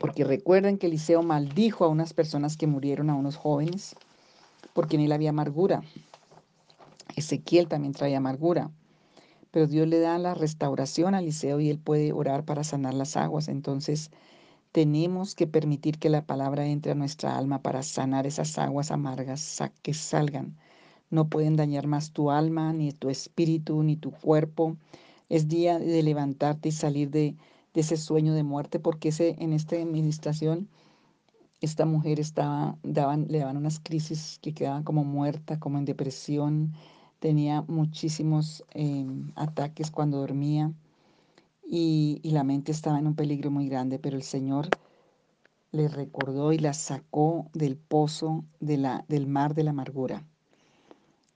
Porque 0.00 0.24
recuerden 0.24 0.78
que 0.78 0.88
Eliseo 0.88 1.22
maldijo 1.22 1.84
a 1.84 1.88
unas 1.88 2.12
personas 2.12 2.56
que 2.56 2.66
murieron, 2.66 3.08
a 3.08 3.14
unos 3.14 3.36
jóvenes, 3.36 3.94
porque 4.72 4.96
en 4.96 5.02
él 5.02 5.12
había 5.12 5.30
amargura. 5.30 5.82
Ezequiel 7.20 7.68
también 7.68 7.94
trae 7.94 8.16
amargura. 8.16 8.70
Pero 9.50 9.66
Dios 9.66 9.88
le 9.88 10.00
da 10.00 10.18
la 10.18 10.34
restauración 10.34 11.14
a 11.14 11.20
Eliseo 11.20 11.60
y 11.60 11.70
él 11.70 11.78
puede 11.78 12.12
orar 12.12 12.44
para 12.44 12.64
sanar 12.64 12.94
las 12.94 13.16
aguas. 13.16 13.48
Entonces, 13.48 14.10
tenemos 14.72 15.34
que 15.34 15.46
permitir 15.46 15.98
que 15.98 16.10
la 16.10 16.26
palabra 16.26 16.66
entre 16.66 16.92
a 16.92 16.94
nuestra 16.96 17.36
alma 17.36 17.62
para 17.62 17.82
sanar 17.82 18.26
esas 18.26 18.58
aguas 18.58 18.90
amargas 18.90 19.62
que 19.82 19.94
salgan 19.94 20.56
no 21.10 21.28
pueden 21.28 21.56
dañar 21.56 21.86
más 21.86 22.12
tu 22.12 22.30
alma, 22.30 22.72
ni 22.72 22.92
tu 22.92 23.10
espíritu, 23.10 23.82
ni 23.82 23.96
tu 23.96 24.12
cuerpo. 24.12 24.76
Es 25.28 25.48
día 25.48 25.78
de 25.78 26.02
levantarte 26.02 26.68
y 26.70 26.72
salir 26.72 27.10
de, 27.10 27.36
ese 27.74 27.96
sueño 27.96 28.32
de 28.34 28.42
muerte, 28.42 28.78
porque 28.80 29.10
ese, 29.10 29.36
en 29.38 29.52
esta 29.52 29.76
administración 29.76 30.68
esta 31.60 31.84
mujer 31.84 32.20
estaba, 32.20 32.78
daban, 32.82 33.26
le 33.28 33.38
daban 33.38 33.56
unas 33.56 33.80
crisis 33.80 34.38
que 34.40 34.54
quedaban 34.54 34.82
como 34.82 35.04
muerta, 35.04 35.58
como 35.58 35.78
en 35.78 35.84
depresión, 35.84 36.72
tenía 37.20 37.62
muchísimos 37.62 38.64
em, 38.72 39.30
ataques 39.36 39.90
cuando 39.90 40.18
dormía 40.18 40.72
y, 41.64 42.18
y, 42.24 42.32
la 42.32 42.42
mente 42.42 42.72
estaba 42.72 42.98
en 42.98 43.06
un 43.06 43.14
peligro 43.14 43.50
muy 43.50 43.68
grande, 43.68 44.00
pero 44.00 44.16
el 44.16 44.24
Señor 44.24 44.68
le 45.72 45.86
recordó 45.86 46.52
y 46.52 46.58
la 46.58 46.74
sacó 46.74 47.48
del 47.52 47.76
pozo 47.76 48.44
de 48.58 48.76
la, 48.76 49.04
del 49.08 49.28
mar 49.28 49.54
de 49.54 49.64
la 49.64 49.70
amargura. 49.70 50.24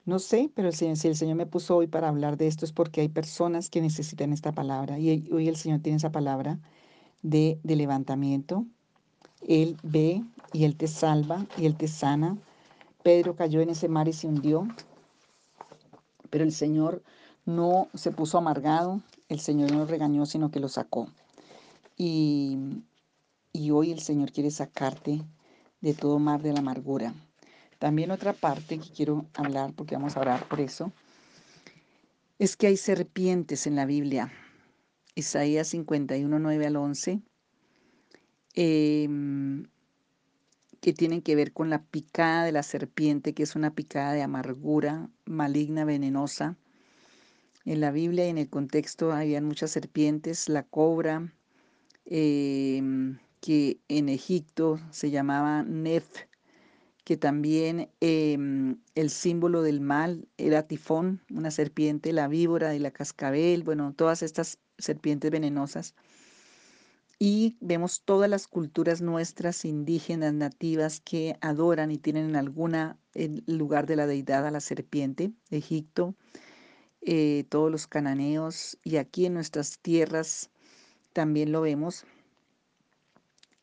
No 0.05 0.19
sé, 0.19 0.51
pero 0.53 0.71
si 0.71 0.85
el 0.85 1.15
Señor 1.15 1.35
me 1.35 1.47
puso 1.47 1.77
hoy 1.77 1.87
para 1.87 2.09
hablar 2.09 2.37
de 2.37 2.47
esto 2.47 2.65
es 2.65 2.71
porque 2.71 3.01
hay 3.01 3.09
personas 3.09 3.69
que 3.69 3.81
necesitan 3.81 4.33
esta 4.33 4.51
palabra 4.51 4.99
y 4.99 5.29
hoy 5.31 5.47
el 5.47 5.55
Señor 5.55 5.79
tiene 5.79 5.97
esa 5.97 6.11
palabra 6.11 6.59
de, 7.23 7.59
de 7.63 7.75
levantamiento. 7.75 8.65
Él 9.47 9.77
ve 9.81 10.23
y 10.53 10.65
Él 10.65 10.75
te 10.75 10.87
salva 10.87 11.45
y 11.57 11.65
Él 11.65 11.75
te 11.75 11.87
sana. 11.87 12.37
Pedro 13.01 13.35
cayó 13.35 13.61
en 13.61 13.69
ese 13.69 13.87
mar 13.87 14.07
y 14.07 14.13
se 14.13 14.27
hundió, 14.27 14.67
pero 16.29 16.43
el 16.43 16.51
Señor 16.51 17.03
no 17.45 17.89
se 17.93 18.11
puso 18.11 18.37
amargado, 18.37 19.01
el 19.29 19.39
Señor 19.39 19.71
no 19.71 19.79
lo 19.79 19.85
regañó, 19.85 20.25
sino 20.25 20.51
que 20.51 20.59
lo 20.59 20.69
sacó. 20.69 21.07
Y, 21.97 22.57
y 23.51 23.71
hoy 23.71 23.91
el 23.91 23.99
Señor 23.99 24.31
quiere 24.31 24.51
sacarte 24.51 25.21
de 25.81 25.93
todo 25.93 26.19
mar 26.19 26.41
de 26.41 26.53
la 26.53 26.59
amargura. 26.59 27.13
También 27.79 28.11
otra 28.11 28.33
parte 28.33 28.79
que 28.79 28.89
quiero 28.89 29.25
hablar, 29.33 29.73
porque 29.73 29.95
vamos 29.95 30.17
a 30.17 30.21
orar 30.21 30.47
por 30.47 30.59
eso, 30.59 30.91
es 32.39 32.55
que 32.57 32.67
hay 32.67 32.77
serpientes 32.77 33.67
en 33.67 33.75
la 33.75 33.85
Biblia. 33.85 34.31
Isaías 35.15 35.67
51, 35.69 36.39
9 36.39 36.65
al 36.65 36.75
11, 36.75 37.21
em, 38.55 39.44
que 40.85 40.93
tienen 40.93 41.23
que 41.23 41.35
ver 41.35 41.51
con 41.51 41.71
la 41.71 41.81
picada 41.81 42.43
de 42.43 42.51
la 42.51 42.61
serpiente, 42.61 43.33
que 43.33 43.41
es 43.41 43.55
una 43.55 43.73
picada 43.73 44.13
de 44.13 44.21
amargura 44.21 45.09
maligna, 45.25 45.83
venenosa. 45.83 46.57
En 47.65 47.79
la 47.79 47.89
Biblia 47.89 48.27
y 48.27 48.29
en 48.29 48.37
el 48.37 48.51
contexto 48.51 49.11
habían 49.11 49.45
muchas 49.45 49.71
serpientes, 49.71 50.47
la 50.47 50.61
cobra, 50.61 51.33
em, 52.05 53.17
que 53.41 53.79
en 53.87 54.09
Egipto 54.09 54.79
se 54.91 55.09
llamaba 55.09 55.63
Nef, 55.63 56.05
que 57.03 57.17
también 57.17 57.89
em, 57.99 58.77
el 58.93 59.09
símbolo 59.09 59.63
del 59.63 59.81
mal 59.81 60.27
era 60.37 60.67
tifón, 60.67 61.19
una 61.31 61.49
serpiente, 61.49 62.13
la 62.13 62.27
víbora 62.27 62.75
y 62.75 62.79
la 62.79 62.91
cascabel, 62.91 63.63
bueno, 63.63 63.91
todas 63.95 64.21
estas 64.21 64.59
serpientes 64.77 65.31
venenosas. 65.31 65.95
Y 67.17 67.57
vemos 67.61 68.01
todas 68.03 68.29
las 68.29 68.47
culturas 68.47 69.01
nuestras 69.01 69.63
indígenas, 69.63 70.33
nativas, 70.33 70.99
que 70.99 71.37
adoran 71.39 71.91
y 71.91 71.97
tienen 71.97 72.29
en 72.29 72.35
alguna 72.35 72.99
lugar 73.47 73.85
de 73.85 73.95
la 73.95 74.05
deidad 74.05 74.45
a 74.45 74.51
la 74.51 74.59
serpiente, 74.59 75.31
Egipto, 75.49 76.15
eh, 77.01 77.45
todos 77.49 77.71
los 77.71 77.87
cananeos, 77.87 78.77
y 78.83 78.97
aquí 78.97 79.25
en 79.27 79.33
nuestras 79.35 79.79
tierras 79.79 80.49
también 81.13 81.51
lo 81.53 81.61
vemos. 81.61 82.05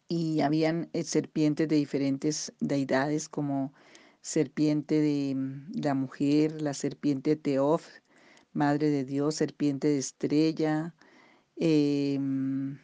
Y 0.08 0.40
habían 0.40 0.88
eh, 0.94 1.04
serpientes 1.04 1.68
de 1.68 1.76
diferentes 1.76 2.52
deidades 2.60 3.28
como 3.28 3.72
serpiente 4.22 5.00
de 5.00 5.34
mm, 5.34 5.72
la 5.82 5.94
mujer, 5.94 6.62
la 6.62 6.72
serpiente 6.72 7.36
Teof, 7.36 7.86
madre 8.52 8.88
de 8.90 9.04
Dios, 9.04 9.34
serpiente 9.36 9.88
de 9.88 9.98
estrella, 9.98 10.94
em, 11.56 12.78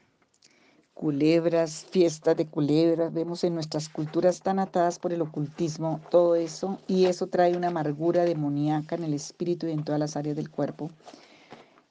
culebras, 0.99 1.87
fiestas 1.89 2.37
de 2.37 2.49
culebras, 2.49 3.13
vemos 3.13 3.45
en 3.45 3.55
nuestras 3.55 3.89
culturas 3.89 4.41
tan 4.41 4.59
atadas 4.59 4.99
por 4.99 5.13
el 5.13 5.23
ocultismo 5.23 6.01
todo 6.11 6.35
eso 6.35 6.81
y 6.89 7.05
eso 7.05 7.29
trae 7.29 7.57
una 7.57 7.69
amargura 7.69 8.25
demoníaca 8.25 8.97
en 8.97 9.05
el 9.05 9.15
espíritu 9.15 9.69
y 9.69 9.71
en 9.71 9.85
todas 9.85 10.01
las 10.01 10.17
áreas 10.17 10.35
del 10.35 10.51
cuerpo 10.51 10.91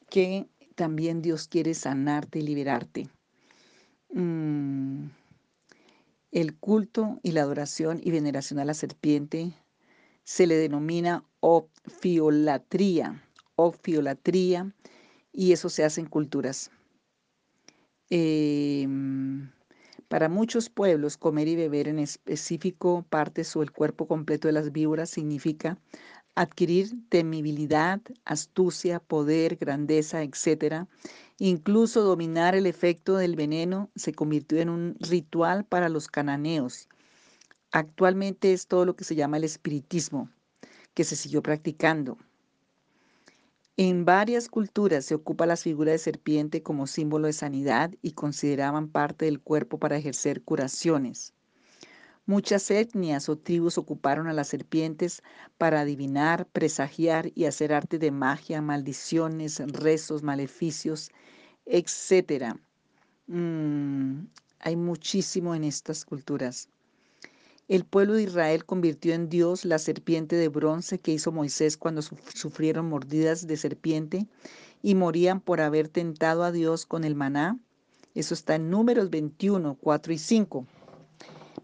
que 0.09 0.49
también 0.75 1.21
Dios 1.21 1.47
quiere 1.47 1.73
sanarte 1.73 2.39
y 2.39 2.41
liberarte. 2.41 3.07
Mm, 4.13 5.05
el 6.33 6.57
culto 6.57 7.21
y 7.23 7.31
la 7.31 7.43
adoración 7.43 8.01
y 8.03 8.11
veneración 8.11 8.59
a 8.59 8.65
la 8.65 8.73
serpiente 8.73 9.53
se 10.25 10.47
le 10.47 10.57
denomina 10.57 11.23
ofiolatría, 11.39 13.23
ofiolatría, 13.55 14.73
y 15.31 15.53
eso 15.53 15.69
se 15.69 15.85
hace 15.85 16.01
en 16.01 16.07
culturas. 16.07 16.71
Em, 18.09 19.51
Para 20.09 20.29
muchos 20.29 20.69
pueblos, 20.69 21.17
comer 21.17 21.47
y 21.49 21.55
beber 21.57 21.87
en 21.89 21.99
específico 21.99 23.05
partes 23.09 23.55
o 23.55 23.63
el 23.63 23.71
cuerpo 23.71 24.07
completo 24.07 24.47
de 24.47 24.53
las 24.53 24.71
víboras 24.71 25.09
significa 25.09 25.77
adquirir 26.35 26.91
temibilidad, 27.09 28.01
astucia, 28.25 28.99
poder, 29.01 29.57
grandeza, 29.57 30.23
etc. 30.23 30.87
Incluso 31.39 32.03
dominar 32.03 32.55
el 32.55 32.67
efecto 32.67 33.17
del 33.17 33.35
veneno 33.35 33.91
se 33.95 34.13
convirtió 34.13 34.59
en 34.59 34.69
un 34.69 34.95
ritual 34.99 35.65
para 35.65 35.89
los 35.89 36.07
cananeos. 36.07 36.89
Actualmente 37.71 38.53
es 38.53 38.67
todo 38.67 38.85
lo 38.85 38.95
que 38.95 39.05
se 39.05 39.15
llama 39.15 39.37
el 39.37 39.45
espiritismo, 39.45 40.29
que 40.95 41.03
se 41.05 41.15
siguió 41.17 41.43
practicando. 41.43 42.17
En 43.79 44.05
varias 44.05 44.49
culturas 44.49 45.05
se 45.05 45.13
ocupa 45.13 45.45
la 45.45 45.55
figura 45.55 45.91
de 45.91 45.99
serpiente 45.99 46.63
como 46.63 46.87
símbolo 46.87 47.27
de 47.27 47.33
sanidad 47.33 47.93
y 48.01 48.13
consideraban 48.13 48.87
parte 48.87 49.25
del 49.25 49.39
cuerpo 49.39 49.77
para 49.77 49.97
ejercer 49.97 50.41
curaciones. 50.41 51.35
Muchas 52.25 52.71
etnias 52.71 53.29
o 53.29 53.37
tribus 53.37 53.77
ocuparon 53.77 54.25
a 54.27 54.33
las 54.33 54.47
serpientes 54.47 55.21
para 55.59 55.81
adivinar, 55.81 56.47
presagiar 56.47 57.31
y 57.35 57.45
hacer 57.45 57.71
arte 57.71 57.99
de 57.99 58.09
magia, 58.09 58.63
maldiciones, 58.63 59.59
rezos, 59.59 60.23
maleficios, 60.23 61.11
etc. 61.67 62.55
Mm, 63.27 64.21
hay 64.57 64.75
muchísimo 64.75 65.53
en 65.53 65.63
estas 65.63 66.03
culturas. 66.03 66.67
El 67.67 67.83
pueblo 67.83 68.13
de 68.13 68.23
Israel 68.23 68.63
convirtió 68.65 69.13
en 69.13 69.27
Dios 69.27 69.65
la 69.65 69.77
serpiente 69.77 70.37
de 70.37 70.47
bronce 70.47 70.99
que 70.99 71.11
hizo 71.11 71.33
Moisés 71.33 71.75
cuando 71.75 72.01
sufrieron 72.01 72.87
mordidas 72.87 73.45
de 73.45 73.57
serpiente 73.57 74.25
y 74.81 74.95
morían 74.95 75.41
por 75.41 75.59
haber 75.59 75.89
tentado 75.89 76.45
a 76.45 76.53
Dios 76.53 76.85
con 76.85 77.03
el 77.03 77.15
maná. 77.15 77.59
Eso 78.15 78.33
está 78.33 78.55
en 78.55 78.69
números 78.69 79.09
21, 79.09 79.77
4 79.81 80.13
y 80.13 80.17
5 80.17 80.65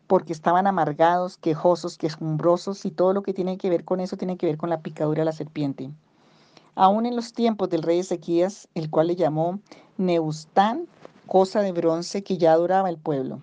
porque 0.07 0.33
estaban 0.33 0.67
amargados, 0.67 1.37
quejosos, 1.37 1.97
quejumbrosos 1.97 2.85
y 2.85 2.91
todo 2.91 3.13
lo 3.13 3.23
que 3.23 3.33
tiene 3.33 3.57
que 3.57 3.69
ver 3.69 3.85
con 3.85 4.01
eso 4.01 4.17
tiene 4.17 4.37
que 4.37 4.45
ver 4.45 4.57
con 4.57 4.69
la 4.69 4.81
picadura 4.81 5.21
de 5.21 5.25
la 5.25 5.31
serpiente. 5.31 5.89
Aún 6.75 7.05
en 7.05 7.15
los 7.15 7.31
tiempos 7.31 7.69
del 7.69 7.81
rey 7.81 7.99
Ezequías, 7.99 8.67
el 8.75 8.89
cual 8.89 9.07
le 9.07 9.15
llamó 9.15 9.61
Neustán, 9.97 10.87
cosa 11.27 11.61
de 11.61 11.71
bronce 11.71 12.23
que 12.23 12.37
ya 12.37 12.51
adoraba 12.51 12.89
el 12.89 12.97
pueblo. 12.97 13.41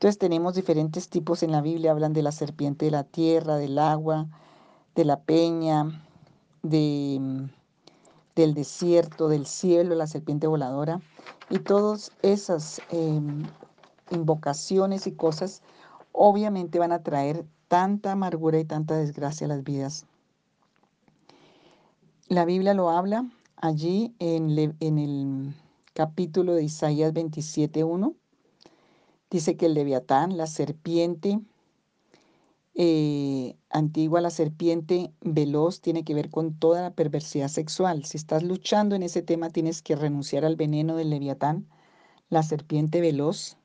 Entonces 0.00 0.16
tenemos 0.16 0.54
diferentes 0.54 1.10
tipos 1.10 1.42
en 1.42 1.52
la 1.52 1.60
Biblia, 1.60 1.90
hablan 1.90 2.14
de 2.14 2.22
la 2.22 2.32
serpiente 2.32 2.86
de 2.86 2.90
la 2.90 3.04
tierra, 3.04 3.56
del 3.56 3.78
agua, 3.78 4.28
de 4.94 5.04
la 5.04 5.20
peña, 5.20 6.06
de, 6.62 7.50
del 8.34 8.54
desierto, 8.54 9.28
del 9.28 9.44
cielo, 9.44 9.94
la 9.94 10.06
serpiente 10.06 10.46
voladora. 10.46 11.02
Y 11.50 11.58
todas 11.58 12.12
esas 12.22 12.80
em, 12.88 13.42
invocaciones 14.10 15.06
y 15.06 15.12
cosas, 15.12 15.60
obviamente 16.12 16.78
van 16.78 16.92
a 16.92 17.02
traer 17.02 17.44
tanta 17.68 18.12
amargura 18.12 18.58
y 18.58 18.64
tanta 18.64 18.96
desgracia 18.96 19.44
a 19.44 19.48
las 19.48 19.64
vidas. 19.64 20.06
La 22.26 22.46
Biblia 22.46 22.72
lo 22.72 22.88
habla 22.88 23.26
allí 23.56 24.14
en, 24.18 24.74
en 24.80 24.98
el 24.98 25.54
capítulo 25.92 26.54
de 26.54 26.64
Isaías 26.64 27.12
27.1. 27.12 28.14
Dice 29.30 29.56
que 29.56 29.66
el 29.66 29.74
leviatán, 29.74 30.36
la 30.36 30.46
serpiente 30.46 31.40
eh, 32.74 33.56
antigua, 33.70 34.20
la 34.20 34.30
serpiente 34.30 35.12
veloz, 35.20 35.80
tiene 35.80 36.04
que 36.04 36.14
ver 36.14 36.30
con 36.30 36.54
toda 36.58 36.82
la 36.82 36.94
perversidad 36.94 37.48
sexual. 37.48 38.04
Si 38.04 38.16
estás 38.16 38.42
luchando 38.42 38.96
en 38.96 39.02
ese 39.02 39.22
tema, 39.22 39.50
tienes 39.50 39.82
que 39.82 39.96
renunciar 39.96 40.44
al 40.44 40.56
veneno 40.56 40.96
del 40.96 41.10
leviatán, 41.10 41.66
la 42.28 42.42
serpiente 42.42 43.00
veloz, 43.00 43.56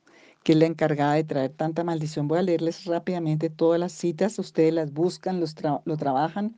que 0.44 0.52
es 0.52 0.58
la 0.58 0.66
encargada 0.66 1.14
de 1.14 1.24
traer 1.24 1.50
tanta 1.50 1.82
maldición. 1.82 2.28
Voy 2.28 2.38
a 2.38 2.42
leerles 2.42 2.84
rápidamente 2.84 3.50
todas 3.50 3.80
las 3.80 3.92
citas, 3.92 4.38
ustedes 4.38 4.72
las 4.72 4.92
buscan, 4.92 5.40
los 5.40 5.54
lo 5.84 5.96
trabajan. 5.96 6.56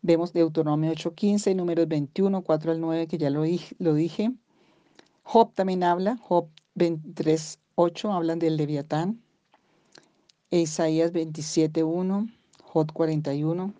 Vemos 0.00 0.32
Deuteronomio 0.32 0.92
8.15, 0.92 1.54
números 1.56 1.88
21, 1.88 2.42
4 2.42 2.72
al 2.72 2.80
9, 2.80 3.06
que 3.06 3.18
ya 3.18 3.30
lo, 3.30 3.42
lo 3.78 3.94
dije. 3.94 4.32
Job 5.22 5.52
también 5.54 5.82
habla, 5.82 6.18
Job 6.18 6.48
23.8 7.76 8.14
hablan 8.14 8.38
del 8.38 8.56
Leviatán. 8.56 9.20
Isaías 10.50 11.12
27.1, 11.12 12.32
Job 12.62 12.92
41, 12.92 13.74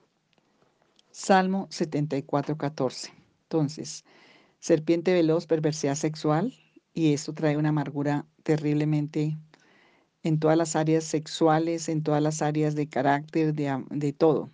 Salmo 1.13 1.69
74.14. 1.69 3.13
Entonces, 3.45 4.05
serpiente 4.59 5.13
veloz, 5.13 5.47
perversidad 5.47 5.95
sexual, 5.95 6.53
y 6.93 7.13
esto 7.13 7.33
trae 7.35 7.57
una 7.57 7.69
amargura 7.69 8.27
terriblemente 8.43 9.37
en 10.25 10.41
todas 10.41 10.57
las 10.57 10.75
áreas 10.75 11.05
sexuales, 11.05 11.89
en 11.89 12.03
todas 12.03 12.23
las 12.23 12.43
áreas 12.43 12.75
de 12.75 12.89
carácter, 12.89 13.55
de, 13.55 13.85
de 13.91 14.13
todo. 14.13 14.51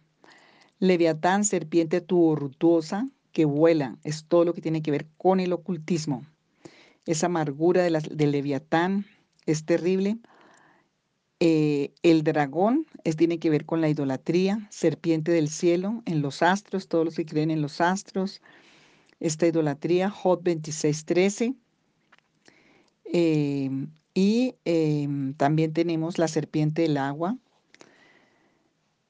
Leviatán, 0.80 1.44
serpiente 1.46 2.02
tubertuosa 2.02 3.08
que 3.32 3.46
vuela, 3.46 3.96
es 4.04 4.24
todo 4.24 4.44
lo 4.44 4.52
que 4.52 4.60
tiene 4.60 4.82
que 4.82 4.90
ver 4.90 5.06
con 5.16 5.40
el 5.40 5.54
ocultismo. 5.54 6.26
Esa 7.06 7.26
amargura 7.26 7.82
de 7.82 7.90
del 8.10 8.32
Leviatán 8.32 9.06
es 9.52 9.64
terrible. 9.64 10.18
Eh, 11.40 11.94
el 12.02 12.22
dragón 12.22 12.86
es, 13.04 13.16
tiene 13.16 13.38
que 13.38 13.50
ver 13.50 13.64
con 13.64 13.80
la 13.80 13.88
idolatría, 13.88 14.68
serpiente 14.70 15.32
del 15.32 15.48
cielo, 15.48 16.02
en 16.04 16.22
los 16.22 16.42
astros, 16.42 16.88
todos 16.88 17.04
los 17.04 17.14
que 17.14 17.26
creen 17.26 17.50
en 17.50 17.62
los 17.62 17.80
astros. 17.80 18.42
Esta 19.20 19.46
idolatría, 19.46 20.10
Job 20.10 20.42
26:13 20.42 21.56
Em, 23.12 23.92
y 24.14 24.54
em, 24.64 25.34
también 25.34 25.72
tenemos 25.72 26.18
la 26.18 26.28
serpiente 26.28 26.82
del 26.82 26.96
agua. 26.96 27.36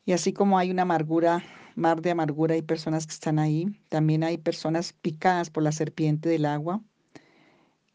Y 0.06 0.12
así 0.12 0.32
como 0.32 0.58
hay 0.58 0.70
una 0.70 0.82
amargura, 0.82 1.44
mar 1.76 2.00
de 2.00 2.10
amargura, 2.10 2.54
hay 2.54 2.62
personas 2.62 3.06
que 3.06 3.12
están 3.12 3.38
ahí. 3.38 3.66
También 3.88 4.24
hay 4.24 4.38
personas 4.38 4.94
picadas 4.94 5.50
por 5.50 5.62
la 5.62 5.72
serpiente 5.72 6.28
del 6.28 6.46
agua 6.46 6.82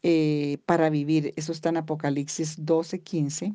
eh, 0.08 0.58
para 0.66 0.90
vivir. 0.90 1.32
Eso 1.36 1.52
está 1.52 1.70
en 1.70 1.78
Apocalipsis 1.78 2.56
12, 2.64 3.00
15. 3.00 3.54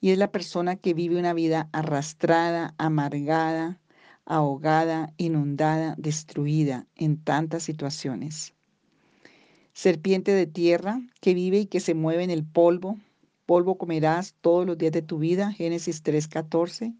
Y 0.00 0.10
es 0.10 0.18
la 0.18 0.30
persona 0.30 0.76
que 0.76 0.94
vive 0.94 1.18
una 1.18 1.32
vida 1.34 1.68
arrastrada, 1.72 2.74
amargada, 2.78 3.80
ahogada, 4.26 5.12
inundada, 5.16 5.94
destruida 5.98 6.86
en 6.96 7.22
tantas 7.22 7.62
situaciones 7.62 8.54
serpiente 9.78 10.32
de 10.32 10.48
tierra 10.48 11.00
que 11.20 11.34
vive 11.34 11.60
y 11.60 11.66
que 11.66 11.78
se 11.78 11.94
mueve 11.94 12.24
en 12.24 12.30
el 12.30 12.44
polvo. 12.44 12.98
Polvo 13.46 13.78
comerás 13.78 14.34
todos 14.40 14.66
los 14.66 14.76
días 14.76 14.90
de 14.90 15.02
tu 15.02 15.18
vida. 15.18 15.52
Génesis 15.52 16.02
3:14. 16.02 16.96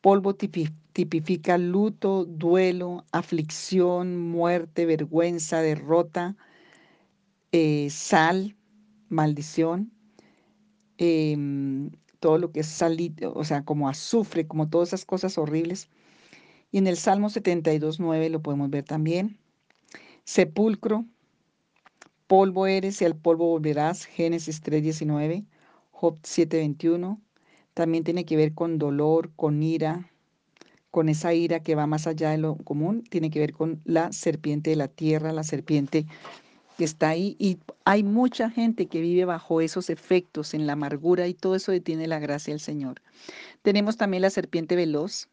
Polvo 0.00 0.34
tipifica 0.34 1.56
luto, 1.56 2.24
duelo, 2.24 3.04
aflicción, 3.12 4.18
muerte, 4.18 4.86
vergüenza, 4.86 5.62
derrota, 5.62 6.36
eh, 7.52 7.88
sal, 7.90 8.56
maldición. 9.08 9.92
Em, 10.98 11.90
todo 12.20 12.38
lo 12.38 12.52
que 12.52 12.60
es 12.60 12.66
salido, 12.66 13.32
o 13.34 13.44
sea, 13.44 13.64
como 13.64 13.88
azufre, 13.88 14.46
como 14.46 14.68
todas 14.68 14.90
esas 14.90 15.04
cosas 15.06 15.38
horribles. 15.38 15.88
Y 16.70 16.78
en 16.78 16.86
el 16.86 16.96
Salmo 16.96 17.28
72.9 17.30 18.28
lo 18.30 18.42
podemos 18.42 18.70
ver 18.70 18.84
también. 18.84 19.38
Sepulcro, 20.24 21.06
Polvo 22.30 22.68
eres 22.68 23.02
y 23.02 23.04
al 23.04 23.16
polvo 23.16 23.48
volverás, 23.48 24.04
Génesis 24.04 24.62
3.19, 24.62 25.46
Job 25.90 26.20
7.21. 26.22 27.20
También 27.74 28.04
tiene 28.04 28.24
que 28.24 28.36
ver 28.36 28.54
con 28.54 28.78
dolor, 28.78 29.32
con 29.34 29.64
ira, 29.64 30.12
con 30.92 31.08
esa 31.08 31.34
ira 31.34 31.58
que 31.58 31.74
va 31.74 31.88
más 31.88 32.06
allá 32.06 32.30
de 32.30 32.38
lo 32.38 32.54
común. 32.58 33.02
Tiene 33.02 33.30
que 33.30 33.40
ver 33.40 33.52
con 33.52 33.80
la 33.84 34.12
serpiente 34.12 34.70
de 34.70 34.76
la 34.76 34.86
tierra, 34.86 35.32
la 35.32 35.42
serpiente 35.42 36.06
que 36.80 36.86
está 36.86 37.10
ahí. 37.10 37.36
Y 37.38 37.58
hay 37.84 38.02
mucha 38.02 38.48
gente 38.48 38.86
que 38.86 39.02
vive 39.02 39.26
bajo 39.26 39.60
esos 39.60 39.90
efectos, 39.90 40.54
en 40.54 40.66
la 40.66 40.72
amargura, 40.72 41.28
y 41.28 41.34
todo 41.34 41.54
eso 41.54 41.72
detiene 41.72 42.06
la 42.06 42.18
gracia 42.20 42.54
del 42.54 42.60
Señor. 42.60 43.02
Tenemos 43.60 43.98
también 43.98 44.22
la 44.22 44.30
serpiente 44.30 44.76
veloz, 44.76 45.28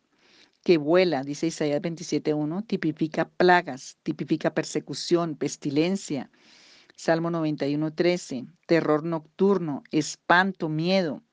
que 0.66 0.78
vuela, 0.78 1.24
dice 1.24 1.48
Isaías 1.48 1.82
27.1, 1.82 2.68
tipifica 2.68 3.30
plagas, 3.30 3.96
tipifica 4.04 4.54
persecución, 4.54 5.38
pestilencia, 5.38 6.30
Salmo 6.98 7.32
91, 7.32 7.94
13, 7.94 8.46
terror 8.66 9.06
nocturno, 9.06 9.84
espanto, 9.92 10.68
miedo, 10.68 11.24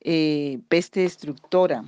eh, 0.00 0.58
peste 0.66 1.02
destructora 1.02 1.84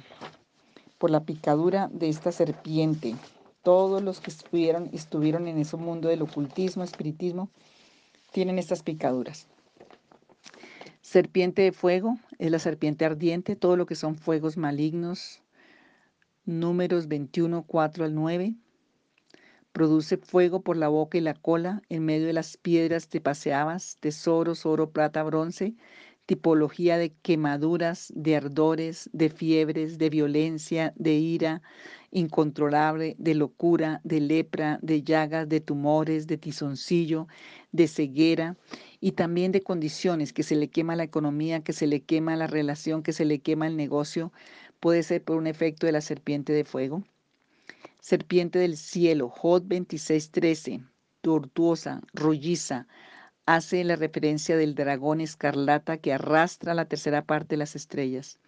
por 0.99 1.11
la 1.11 1.25
picadura 1.25 1.89
de 1.93 2.09
esta 2.09 2.31
serpiente. 2.31 3.17
Todos 3.66 4.00
los 4.00 4.20
que 4.20 4.31
estuvieron, 4.31 4.90
estuvieron 4.92 5.48
en 5.48 5.59
ese 5.59 5.76
mundo 5.76 6.07
del 6.07 6.22
ocultismo, 6.22 6.85
espiritismo, 6.85 7.50
tienen 8.31 8.61
estas 8.61 8.85
picaduras. 8.85 9.48
Serpiente 11.00 11.62
de 11.62 11.72
fuego 11.72 12.16
es 12.38 12.52
la 12.52 12.61
serpiente 12.61 13.05
ardiente, 13.05 13.57
todo 13.57 13.76
lo 13.76 13.85
que 13.85 13.96
son 13.96 14.14
fuegos 14.14 14.57
malignos. 14.57 15.42
Números 16.44 17.09
21, 17.09 17.64
4 17.64 18.05
al 18.05 18.14
9. 18.14 18.55
Produce 19.72 20.16
fuego 20.16 20.61
por 20.61 20.76
la 20.76 20.87
boca 20.87 21.18
y 21.18 21.22
la 21.22 21.35
cola, 21.35 21.83
en 21.88 22.05
medio 22.05 22.29
de 22.29 22.35
las 22.35 22.57
piedras 22.57 23.09
te 23.09 23.20
paseabas, 23.20 23.96
tesoros, 23.98 24.64
oro, 24.64 24.90
plata, 24.90 25.24
bronce, 25.24 25.74
tipología 26.24 26.98
de 26.98 27.11
quemaduras, 27.14 28.12
de 28.14 28.37
ardores, 28.37 29.11
de 29.12 29.29
fiebres, 29.29 29.98
de 29.98 30.11
violencia, 30.11 30.92
de 30.94 31.14
ira 31.14 31.62
incontrolable, 32.16 33.14
de 33.18 33.35
locura, 33.35 34.00
de 34.02 34.20
lepra, 34.20 34.79
de 34.81 35.02
llagas, 35.02 35.46
de 35.50 35.61
tumores, 35.61 36.26
de 36.26 36.38
tizoncillo, 36.38 37.29
de 37.72 37.88
ceguera 37.88 38.57
y 39.00 39.12
también 39.12 39.52
de 39.52 39.62
condiciones, 39.62 40.33
que 40.33 40.42
se 40.42 40.57
le 40.57 40.68
quema 40.68 40.96
la 40.96 41.02
economía, 41.02 41.61
que 41.61 41.74
se 41.74 41.87
le 41.87 42.00
quema 42.00 42.35
la 42.35 42.46
relación, 42.46 43.02
que 43.02 43.12
se 43.12 43.26
le 43.26 43.40
quema 43.40 43.66
el 43.66 43.76
negocio, 43.76 44.33
puede 44.81 45.02
ser 45.02 45.22
por 45.24 45.37
un 45.37 45.46
efecto 45.46 45.85
de 45.85 45.92
la 45.92 46.00
serpiente 46.00 46.55
de 46.55 46.64
fuego. 46.64 47.05
Serpiente 48.00 48.59
del 48.59 48.79
cielo, 48.79 49.29
Jod 49.29 49.64
26:13, 49.64 50.87
tortuosa, 51.20 52.00
rolliza, 52.14 52.87
hace 53.46 53.85
la 53.85 53.96
referencia 53.96 54.56
del 54.56 54.74
dragón 54.74 55.20
escarlata 55.20 55.98
que 55.98 56.12
arrastra 56.12 56.74
la 56.74 56.87
tercera 56.87 57.24
parte 57.24 57.50
de 57.50 57.59
las 57.59 57.76
estrellas. 57.76 58.38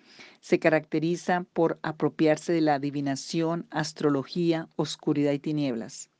Se 0.40 0.58
caracteriza 0.58 1.46
por 1.52 1.78
apropiarse 1.82 2.52
de 2.52 2.60
la 2.60 2.74
adivinación, 2.74 3.66
astrología, 3.70 4.68
oscuridad 4.76 5.32
y 5.32 5.38
tinieblas. 5.38 6.10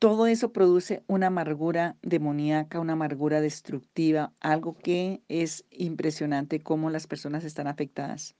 Todo 0.00 0.26
eso 0.28 0.52
produce 0.52 1.02
una 1.08 1.28
amargura 1.28 1.96
demoníaca, 2.02 2.78
una 2.78 2.92
amargura 2.92 3.40
destructiva, 3.40 4.32
algo 4.38 4.74
que 4.76 5.22
es 5.28 5.64
impresionante 5.70 6.60
cómo 6.60 6.90
las 6.90 7.06
personas 7.08 7.44
están 7.44 7.66
afectadas. 7.66 8.36